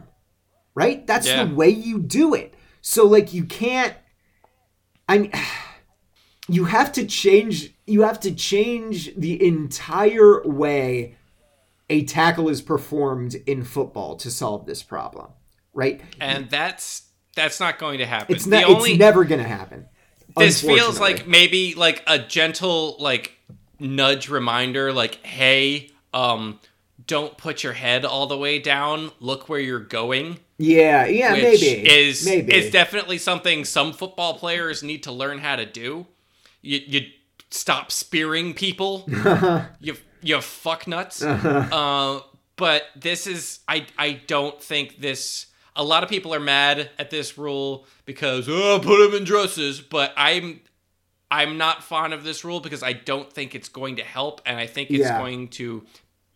[0.74, 1.06] right?
[1.06, 1.44] That's Yeah.
[1.44, 2.54] the way you do it.
[2.80, 3.94] So like you can't.
[5.08, 5.32] I mean,
[6.48, 7.72] you have to change.
[7.86, 11.16] You have to change the entire way
[11.90, 15.28] a tackle is performed in football to solve this problem,
[15.72, 16.00] right?
[16.20, 17.04] and that's
[17.34, 18.64] that's not going to happen It's not.
[18.64, 19.86] only it's never going to happen.
[20.36, 23.38] this feels like maybe like a gentle like
[23.78, 26.58] nudge reminder like hey um
[27.06, 31.66] don't put your head all the way down look where you're going yeah, yeah, maybe.
[31.88, 32.52] is maybe.
[32.54, 36.06] is definitely something some football players need to learn how to do.
[36.62, 37.00] You you
[37.50, 39.08] stop spearing people.
[39.80, 41.22] You you fuck nuts.
[41.24, 42.20] Uh,
[42.56, 45.46] but this is I I don't think this
[45.76, 49.80] a lot of people are mad at this rule because oh put them in dresses.
[49.80, 50.60] But I'm
[51.30, 54.40] I'm not fond of this rule because I don't think it's going to help.
[54.44, 55.18] And I think it's Yeah.
[55.18, 55.84] going to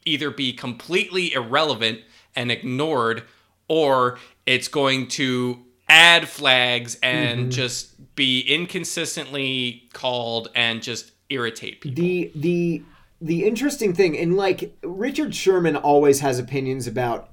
[0.04, 2.00] either be completely irrelevant
[2.36, 3.24] and ignored
[3.68, 5.58] or it's going to
[5.88, 7.50] add flags and Mm-hmm.
[7.50, 12.02] just be inconsistently called and just irritate people.
[12.02, 12.82] the the
[13.20, 17.30] the interesting thing and like Richard Sherman always has opinions about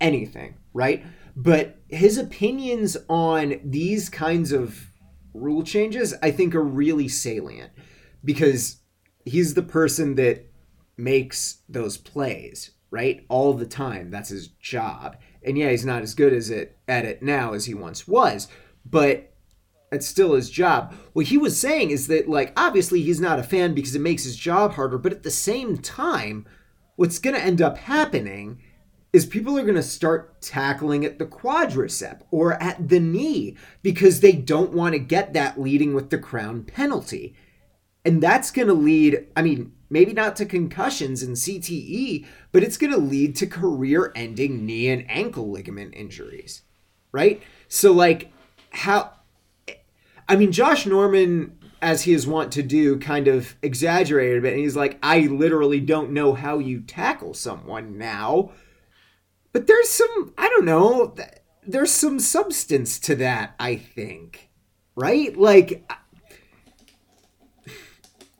[0.00, 1.04] anything, right?
[1.36, 4.86] But his opinions on these kinds of
[5.34, 7.72] rule changes I think are really salient
[8.24, 8.76] because
[9.24, 10.46] he's the person that
[10.96, 13.24] makes those plays, right?
[13.28, 14.10] All the time.
[14.10, 15.16] That's his job.
[15.44, 18.48] And yeah, he's not as good as it at it now as he once was,
[18.84, 19.32] but
[19.90, 20.94] it's still his job.
[21.12, 24.24] What he was saying is that, like, obviously he's not a fan because it makes
[24.24, 26.46] his job harder, but at the same time,
[26.96, 28.62] what's going to end up happening
[29.12, 34.20] is people are going to start tackling at the quadricep or at the knee because
[34.20, 37.34] they don't want to get that leading with the crown penalty.
[38.04, 42.76] And that's going to lead, I mean, maybe not to concussions and CTE, but it's
[42.76, 46.62] going to lead to career ending knee and ankle ligament injuries.
[47.12, 47.42] Right?
[47.68, 48.32] So, like,
[48.70, 49.12] how.
[50.28, 54.52] I mean, Josh Norman, as he is wont to do, kind of exaggerated a bit.
[54.54, 58.52] And he's like, I literally don't know how you tackle someone now.
[59.52, 61.14] But there's some, I don't know,
[61.66, 64.48] there's some substance to that, I think.
[64.96, 65.36] Right?
[65.36, 65.90] Like,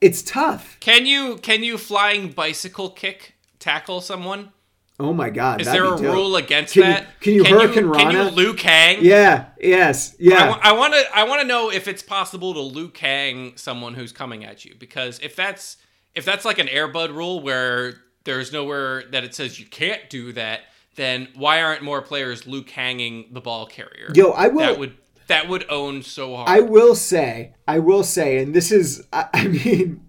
[0.03, 0.77] it's tough.
[0.79, 4.51] Can you can you flying bicycle kick tackle someone?
[4.99, 5.59] Oh my god!
[5.59, 6.01] Is there a dope.
[6.01, 7.19] rule against Can you- that?
[7.19, 8.29] can you Hurricane Can you Rana?
[8.31, 8.97] Liu Kang?
[9.01, 9.47] Yeah.
[9.59, 10.15] Yes.
[10.19, 10.57] Yeah.
[10.61, 11.03] I want to.
[11.15, 14.75] I want to know if it's possible to Liu Kang someone who's coming at you
[14.77, 15.77] because if that's
[16.13, 20.31] if that's like an Airbud rule where there's nowhere that it says you can't do
[20.33, 20.61] that,
[20.95, 24.11] then why aren't more players Liu Kanging the ball carrier?
[24.13, 24.59] Yo, I will.
[24.59, 24.95] that would
[25.33, 26.47] that would own so hard.
[26.47, 30.07] I will say, I will say, and this is, I, I mean,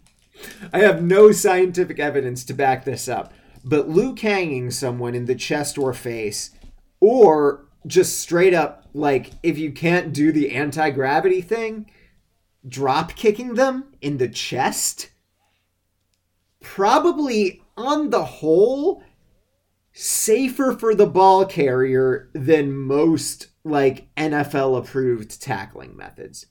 [0.71, 3.33] I have no scientific evidence to back this up,
[3.65, 6.51] but Liu Kanging someone in the chest or face,
[7.01, 11.91] or just straight up, like, if you can't do the anti gravity thing,
[12.69, 15.09] drop kicking them in the chest,
[16.61, 19.03] probably on the whole,
[19.95, 26.47] safer for the ball carrier than most like NFL approved tackling methods.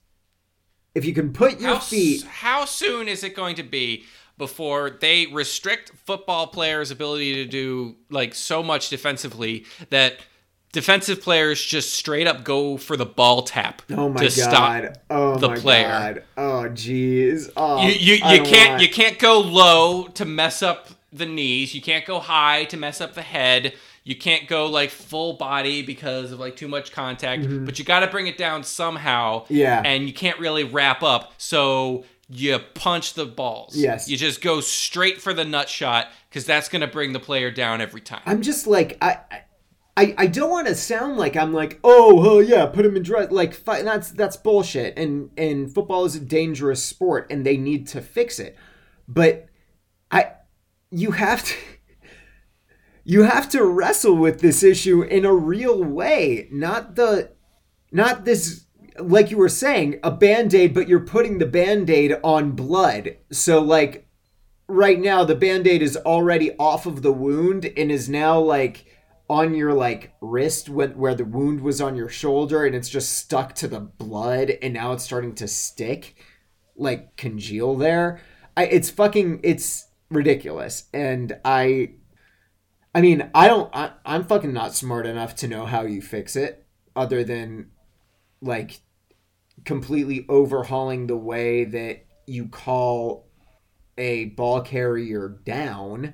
[0.95, 4.03] If you can put your how, s- feet how soon is it going to be
[4.38, 10.18] before they restrict football players' ability to do like so much defensively that
[10.72, 14.32] defensive players just straight up go for the ball tap Oh my to god.
[14.32, 15.88] stop oh the my player.
[15.88, 16.24] god.
[16.38, 17.51] Oh jeez.
[17.55, 21.76] Oh, you you, you can't want- you can't go low to mess up the knees.
[21.76, 23.74] You can't go high to mess up the head.
[24.04, 27.47] You can't go like full body because of like too much contact.
[27.66, 29.43] But you got to bring it down somehow.
[29.43, 29.54] Mm-hmm.
[29.56, 29.82] Yeah.
[29.86, 31.34] And you can't really wrap up.
[31.38, 33.76] So you punch the balls.
[33.76, 34.10] Yes.
[34.10, 37.51] You just go straight for the nut shot because that's going to bring the player
[37.51, 38.22] down every time.
[38.26, 39.20] I'm just like I
[39.95, 43.04] I, I don't want to sound like I'm like oh oh yeah put him in
[43.04, 47.58] dress like fi- that's that's bullshit and and football is a dangerous sport and they
[47.58, 48.58] need to fix it
[49.08, 49.47] but
[50.10, 50.32] I
[50.89, 51.54] you have to
[53.04, 57.32] you have to wrestle with this issue in a real way not the
[57.91, 58.66] not this
[58.99, 63.18] like you were saying a band-aid but you're putting the band-aid on blood.
[63.32, 64.08] So like
[64.68, 68.86] right now the band-aid is already off of the wound and is now like
[69.30, 73.56] on your like wrist where the wound was on your shoulder and it's just stuck
[73.56, 76.16] to the blood and now it's starting to stick
[76.76, 78.22] like congeal there.
[78.56, 80.86] I, it's fucking it's ridiculous.
[80.93, 81.93] And i
[82.94, 86.36] i mean i don't I, i'm fucking not smart enough to know how you fix
[86.36, 86.66] it
[86.96, 87.72] other than
[88.41, 88.82] like
[89.66, 93.28] completely overhauling the way that you call
[93.98, 96.14] a ball carrier down.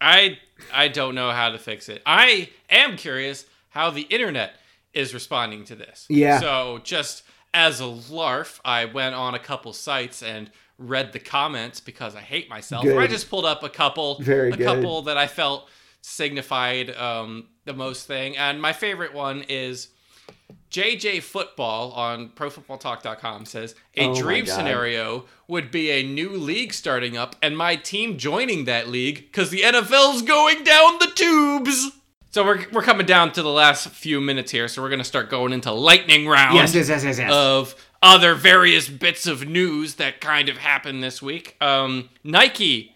[0.00, 0.38] I
[0.72, 2.02] I don't know how to fix it.
[2.06, 4.54] I am curious how the internet
[4.92, 6.06] is responding to this.
[6.08, 6.40] Yeah.
[6.40, 7.22] So just
[7.54, 12.20] as a larf, I went on a couple sites and read the comments because I
[12.20, 12.84] hate myself.
[12.84, 12.98] Good.
[12.98, 14.64] I just pulled up a couple, Very a good.
[14.64, 15.68] couple that I felt
[16.02, 19.88] signified um, the most thing, and my favorite one is.
[20.70, 27.16] JJ Football on ProFootballTalk.com says a Oh dream scenario would be a new league starting
[27.16, 31.90] up and my team joining that league because the NFL's going down the tubes.
[32.30, 35.28] So we're, we're coming down to the last few minutes here, so we're gonna start
[35.28, 37.32] going into lightning round yes, yes, yes, yes.
[37.32, 41.56] of other various bits of news that kind of happened this week.
[41.60, 42.94] Um, Nike,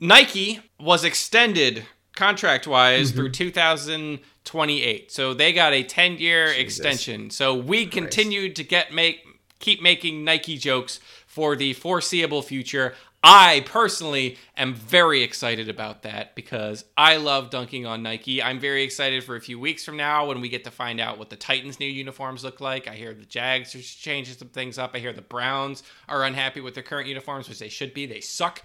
[0.00, 1.84] Nike was extended
[2.18, 3.44] contract wise through mm-hmm.
[3.44, 7.30] 2028, so they got a 10 year extension.
[7.30, 9.24] So we continued to get make
[9.60, 12.94] keep making Nike jokes for the foreseeable future.
[13.22, 18.42] I personally am very excited about that because I love dunking on Nike.
[18.42, 21.18] I'm very excited for a few weeks from now when we get to find out
[21.18, 22.86] what the Titans' new uniforms look like.
[22.86, 24.92] I hear the Jags are changing some things up.
[24.94, 28.06] I hear the Browns are unhappy with their current uniforms, which they should be.
[28.06, 28.62] They suck.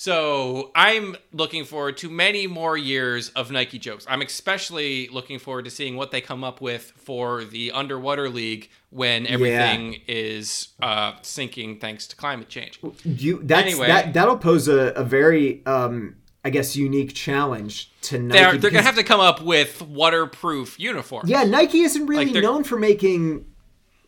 [0.00, 4.06] So I'm looking forward to many more years of Nike jokes.
[4.08, 8.70] I'm especially looking forward to seeing what they come up with for the underwater league
[8.88, 12.80] when everything is uh, sinking thanks to climate change.
[13.04, 13.88] You that's Anyway.
[13.88, 18.38] that that'll pose a, a very um I guess unique challenge to Nike.
[18.38, 21.28] They're, they're gonna have to come up with waterproof uniforms.
[21.28, 23.44] Yeah, Nike isn't really Like, known for making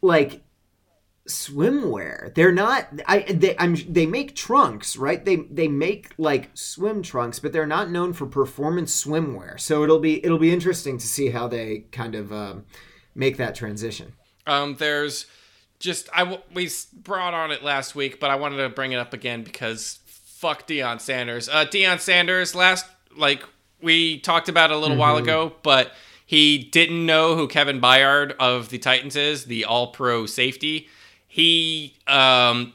[0.00, 0.42] like
[1.28, 2.34] swimwear.
[2.34, 2.88] They're not.
[3.06, 5.24] I they I'm they make trunks, right?
[5.24, 9.58] They they make like swim trunks, but they're not known for performance swimwear.
[9.60, 12.64] So it'll be it'll be interesting to see how they kind of um,
[13.14, 14.14] make that transition.
[14.46, 15.26] Um, there's
[15.78, 19.12] just I we brought on it last week, but I wanted to bring it up
[19.12, 21.48] again because fuck Deion Sanders.
[21.48, 23.44] Uh, Deion Sanders last like
[23.80, 25.92] we talked about a little while ago, but
[26.24, 30.88] he didn't know who Kevin Byard of the Titans is, the All Pro safety.
[31.32, 32.74] He um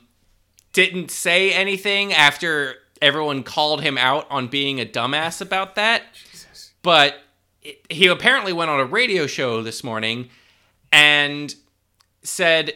[0.73, 6.01] didn't say anything after everyone called him out on being a dumbass about that.
[6.81, 7.19] But
[7.61, 10.29] it, he apparently went on a radio show this morning
[10.91, 11.53] and
[12.23, 12.73] said,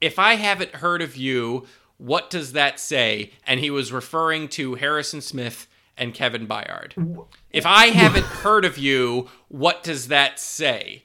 [0.00, 1.66] If I haven't heard of you,
[1.98, 3.30] what does that say?
[3.46, 7.24] And he was referring to Harrison Smith and Kevin Byard.
[7.50, 11.04] If I haven't heard of you, what does that say?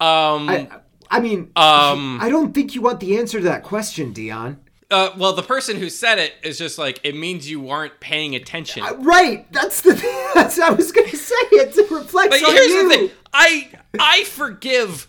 [0.00, 0.68] Um, I,
[1.10, 4.58] I mean, um, I don't think you want the answer to that question, Deion.
[4.90, 8.34] uh, well, the person who said it is just like it means you aren't paying
[8.34, 8.82] attention.
[8.82, 10.14] Uh, Right, that's the thing.
[10.34, 11.34] That's I was gonna say.
[11.52, 12.88] It reflects But on here's you.
[12.88, 15.08] the thing: I I forgive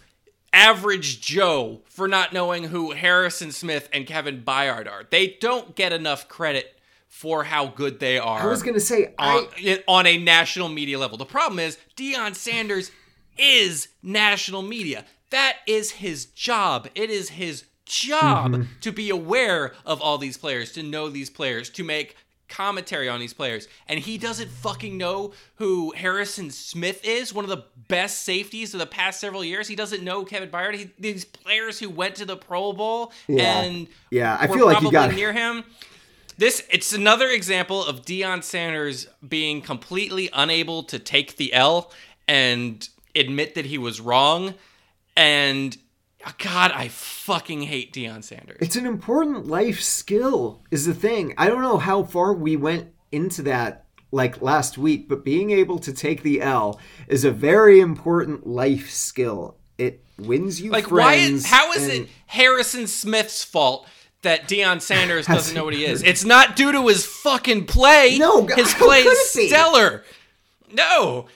[0.52, 5.04] average Joe for not knowing who Harrison Smith and Kevin Byard are.
[5.10, 6.76] They don't get enough credit
[7.08, 8.40] for how good they are.
[8.40, 11.18] I was gonna say, on, I on a national media level.
[11.18, 12.92] The problem is Deion Sanders
[13.38, 15.06] is national media.
[15.32, 16.88] That is his job.
[16.96, 18.64] It is his job Mm-hmm.
[18.82, 22.16] to be aware of all these players, to know these players, to make
[22.48, 23.68] commentary on these players.
[23.88, 28.80] And he doesn't fucking know who Harrison Smith is, one of the best safeties of
[28.80, 29.68] the past several years.
[29.68, 30.76] He doesn't know Kevin Byard.
[30.76, 33.62] He, these players who went to the Pro Bowl Yeah.
[33.62, 35.64] and Yeah, I were feel like you probably got- near him.
[36.38, 41.92] This it's another example of Deion Sanders being completely unable to take the L
[42.28, 44.54] and admit that he was wrong.
[45.20, 45.78] And
[46.26, 48.58] oh, God, I fucking hate Deion Sanders.
[48.62, 50.64] it's an important life skill.
[50.72, 51.34] Is the thing.
[51.38, 55.78] I don't know how far we went into that like last week, but being able
[55.80, 59.58] to take the L is a very important life skill.
[59.78, 61.04] It wins you Like, friends.
[61.06, 61.16] why?
[61.16, 63.88] Is, how is and- it Harrison Smith's fault?
[64.22, 66.04] That Deion Sanders doesn't know what he is.
[66.12, 68.18] It's not due to his fucking play.
[68.20, 70.04] No, his play is stellar.
[70.74, 71.28] No.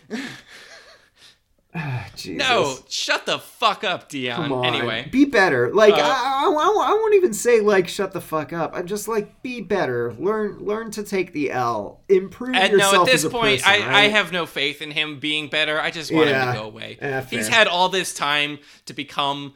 [2.28, 4.66] no, shut the fuck up, Deion.
[4.66, 5.74] Anyway, be better.
[5.74, 8.76] Like Uh, I, I, I, I won't even say like shut the fuck up.
[8.76, 10.14] I'm just like be better.
[10.14, 12.02] Learn learn to take the L.
[12.10, 15.20] Improve And yourself no, at this point, person, I, I have no faith in him
[15.20, 15.80] being better.
[15.80, 16.98] I just want him to go away.
[17.02, 19.54] Yeah, He's had all this time to become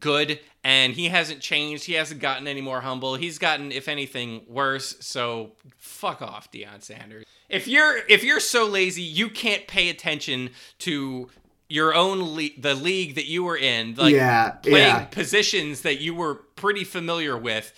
[0.00, 1.84] good, and he hasn't changed.
[1.84, 3.14] He hasn't gotten any more humble.
[3.14, 4.96] He's gotten, if anything, worse.
[4.98, 7.24] So fuck off, Deion Sanders.
[7.48, 10.50] If you're if you're so lazy, you can't pay attention
[10.80, 11.30] to
[11.68, 15.04] your own le- the league that you were in, like Yeah, playing yeah.
[15.04, 17.72] positions that you were pretty familiar with.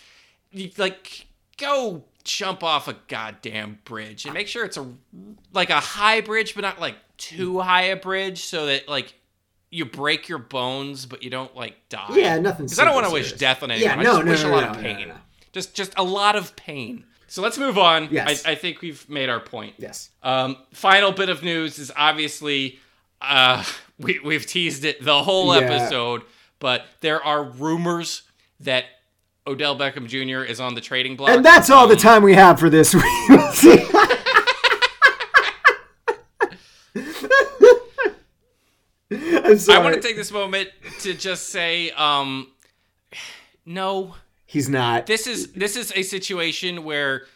[0.50, 1.26] You, like
[1.58, 4.86] go jump off a goddamn bridge and make sure it's a
[5.52, 9.12] like a high bridge but not like too high a bridge so that like
[9.70, 13.06] you break your bones but you don't like die Yeah, nothing because i don't want
[13.06, 14.70] to wish death on anyone Yeah, i no, just no, wish no, a lot no,
[14.70, 15.12] of pain
[15.52, 18.46] just just a lot of pain so let's move on Yes.
[18.46, 20.10] I, I think we've made our point Yes.
[20.22, 22.78] um, final bit of news is obviously
[23.20, 23.64] uh,
[23.98, 25.62] we we've teased it the whole Yeah.
[25.62, 26.22] episode,
[26.60, 28.22] but there are rumors
[28.60, 28.84] that
[29.44, 30.44] Odell Beckham Jr.
[30.48, 31.30] is on the trading block.
[31.30, 33.04] And that's all the time we have for this week.
[33.54, 33.84] See?
[39.10, 39.37] I'm
[39.70, 40.70] I want to take this moment
[41.00, 42.48] to just say, um,
[43.64, 44.14] no,
[44.46, 45.06] He's not.
[45.06, 47.26] this is this is a situation where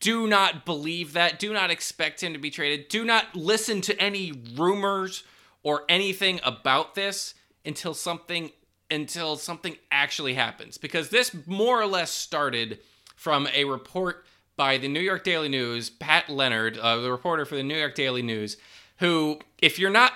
[0.00, 1.38] do not believe that.
[1.38, 2.88] Do not expect him to be traded.
[2.88, 5.24] Do not listen to any rumors
[5.62, 8.50] or anything about this until something
[8.90, 10.76] until something actually happens.
[10.78, 12.80] Because this more or less started
[13.16, 14.26] from a report
[14.56, 17.94] by the New York Daily News Pat Leonard uh, the reporter for the New York
[17.94, 18.56] Daily News
[18.98, 20.12] who if you're not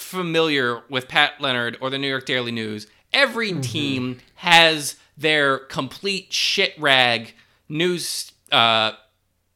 [0.00, 6.32] familiar with Pat Leonard or the New York Daily News, every team has their complete
[6.32, 7.34] shit rag
[7.68, 8.92] news uh,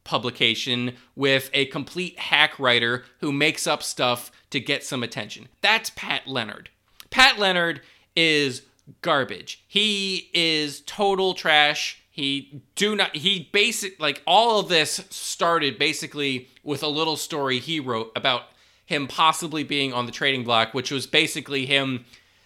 [0.05, 5.49] publication with a complete hack writer who makes up stuff to get some attention.
[5.63, 6.69] That's Pat Leonard.
[7.11, 7.81] Pat Leonard
[8.15, 8.63] is
[9.03, 9.65] garbage.
[9.67, 12.03] He is total trash.
[12.11, 17.59] He do not he basic like all of this started basically with a little story
[17.59, 18.43] he wrote about
[18.87, 22.05] him possibly being on the trading block, which was basically him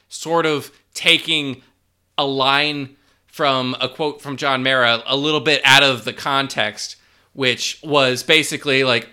[0.09, 1.63] sort of taking
[2.17, 6.97] a line from a quote from John Mara a little bit out of the context,
[7.33, 9.09] which was basically like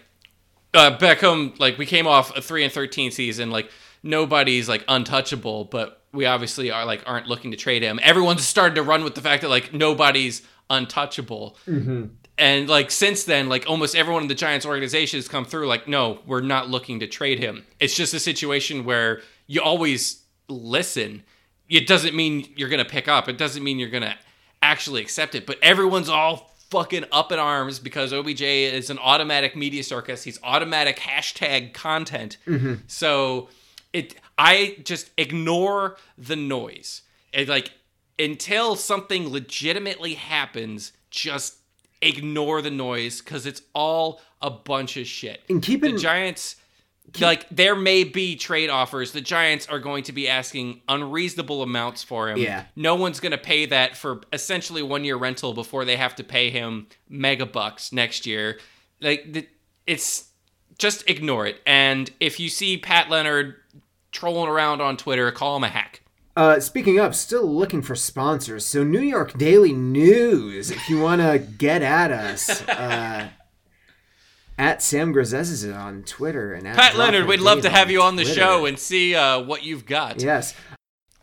[0.73, 3.69] uh, Beckham, like we came off a three and thirteen season, like
[4.03, 7.99] nobody's like untouchable, but we obviously are like aren't looking to trade him.
[8.01, 11.57] Everyone's started to run with the fact that like nobody's untouchable,
[12.38, 15.68] and like since then, like almost everyone in the Giants organization has come through.
[15.68, 17.66] Like, no, we're not looking to trade him.
[17.80, 21.24] It's just a situation where you always listen.
[21.70, 23.30] It doesn't mean you're gonna pick up.
[23.30, 24.18] It doesn't mean you're gonna
[24.62, 25.46] actually accept it.
[25.46, 30.24] But everyone's all fucking up in arms because OBJ is an automatic media circus.
[30.24, 32.38] He's automatic hashtag content.
[32.46, 32.76] Mm-hmm.
[32.88, 33.50] So
[33.94, 37.04] it I just ignore the noise.
[37.32, 37.72] It like
[38.20, 41.58] until something legitimately happens, just
[42.06, 45.41] ignore the noise because it's all a bunch of shit.
[45.49, 46.56] And keep in- the Giants
[47.20, 49.12] like there may be trade offers.
[49.12, 52.38] The Giants are going to be asking unreasonable amounts for him.
[52.38, 52.66] Yeah.
[52.76, 56.24] No one's going to pay that for essentially one year rental before they have to
[56.24, 58.60] pay him mega bucks next year.
[59.01, 59.49] Like
[59.86, 60.30] it's
[60.78, 61.62] just ignore it.
[61.66, 63.56] And if you see Pat Leonard
[64.12, 66.01] trolling around on Twitter, call him a hack.
[66.36, 68.66] Uh, speaking of, still looking for sponsors.
[68.66, 73.30] So New York Daily News, if you want to get at us, uh,
[74.58, 78.18] at Sam Grazes on Twitter and at Pat Leonard, we'd love to have you on
[78.18, 78.40] the Twitter.
[78.42, 80.22] show and see uh, what you've got.
[80.22, 80.54] Yes,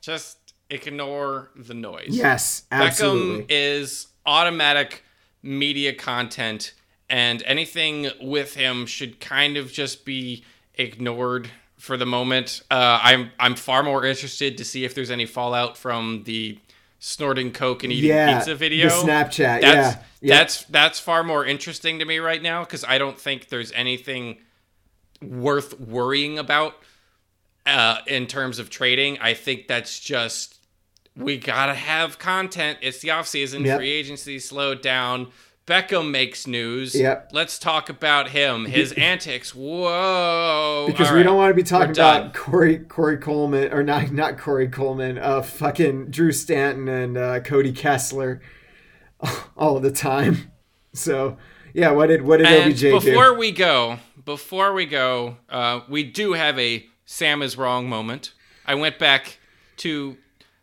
[0.00, 0.38] Just
[0.70, 2.08] ignore the noise.
[2.08, 3.42] yes, absolutely.
[3.44, 5.04] Beckham is automatic
[5.42, 6.72] media content,
[7.10, 10.42] and anything with him should kind of just be
[10.74, 11.50] ignored
[11.82, 12.62] for the moment.
[12.70, 16.56] Uh, I'm I'm far more interested to see if there's any fallout from the
[17.00, 18.88] snorting coke and eating yeah, pizza video.
[18.88, 19.60] the Snapchat.
[19.62, 20.38] That's yeah, yeah.
[20.38, 24.38] that's that's far more interesting to me right now because I don't think there's anything
[25.20, 26.76] worth worrying about
[27.66, 29.18] uh, in terms of trading.
[29.18, 30.60] I think that's just
[31.16, 32.78] we gotta have content.
[32.80, 33.64] It's the off season.
[33.64, 33.78] Yep.
[33.78, 35.32] Free agency slowed down.
[35.66, 36.94] Beckham makes news.
[36.94, 37.30] Yep.
[37.32, 38.64] Let's talk about him.
[38.64, 39.54] His antics.
[39.54, 40.84] Whoa.
[40.88, 41.24] because All we right.
[41.24, 42.20] don't want to be talking We're done.
[42.22, 47.40] about Corey Corey Coleman or not not Corey Coleman, uh, fucking Drew Stanton and uh,
[47.40, 48.40] Cody Kessler
[49.56, 50.50] all the time.
[50.94, 51.38] So
[51.74, 53.00] yeah, what did what did And OBJ do?
[53.00, 58.32] before we go, before we go, uh, we do have a Sam is wrong moment.
[58.66, 59.38] I went back
[59.78, 60.16] to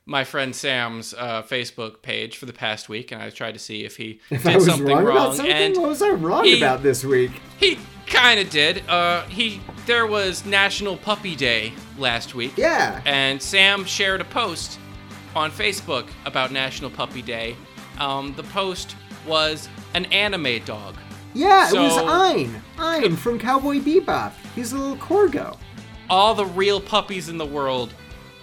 [0.09, 3.85] my friend Sam's uh, Facebook page for the past week, and I tried to see
[3.85, 5.17] if he If did I was something wrong, wrong.
[5.17, 7.31] about something, and what was I wrong he- about this week?
[7.57, 8.83] he kind of did.
[8.89, 12.53] Uh, he there was National Puppy Day last week.
[12.57, 13.01] Yeah.
[13.05, 14.79] And Sam shared a post
[15.35, 17.55] on Facebook about National Puppy Day.
[17.99, 18.95] Um, the post
[19.27, 20.95] was an anime dog.
[21.35, 22.59] Yeah, it was Ein.
[22.79, 24.33] Ein from Cowboy Bebop.
[24.55, 25.55] He's a little Corgo.
[26.09, 27.93] all the real puppies in the world,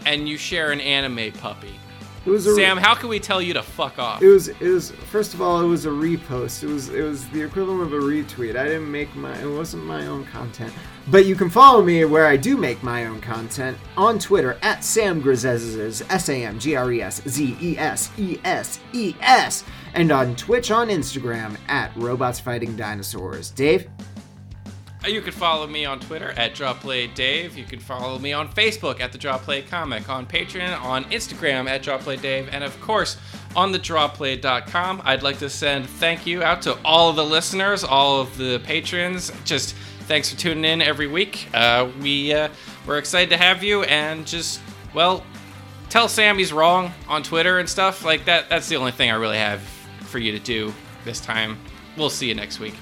[0.07, 1.75] and you share an anime puppy.
[2.25, 4.21] It was a Sam, how can we tell you to fuck off?
[4.21, 6.65] It was it was first of all it was a repost.
[6.65, 8.57] It was it was the equivalent of a retweet.
[8.57, 10.73] I didn't make my it wasn't my own content.
[11.09, 14.83] But you can follow me where I do make my own content on Twitter at
[14.83, 19.15] Sam Greszes S A M G R E S Z E S E S E
[19.21, 19.63] S
[19.95, 23.53] and on Twitch on Instagram at Robots Fighting Dinosaurs.
[23.53, 23.89] Dave?
[25.07, 27.57] You can follow me on Twitter at DrawPlayDave.
[27.57, 31.83] You can follow me on Facebook at the DrawPlay Comic, on Patreon, on Instagram at
[31.83, 33.17] DrawPlayDave, and of course
[33.55, 35.03] on the DrawPlay.com.
[35.05, 38.61] I'd like to send thank you out to all of the listeners, all of the
[38.65, 39.31] patrons.
[39.45, 39.75] Just
[40.07, 41.49] thanks for tuning in every week.
[41.55, 42.49] Uh, we uh,
[42.87, 44.61] we're excited to have you, and just
[44.93, 45.25] well,
[45.89, 48.49] tell Sam he's wrong on Twitter and stuff like that.
[48.49, 49.61] That's the only thing I really have
[50.01, 51.59] for you to do this time.
[51.97, 52.75] We'll see you next week.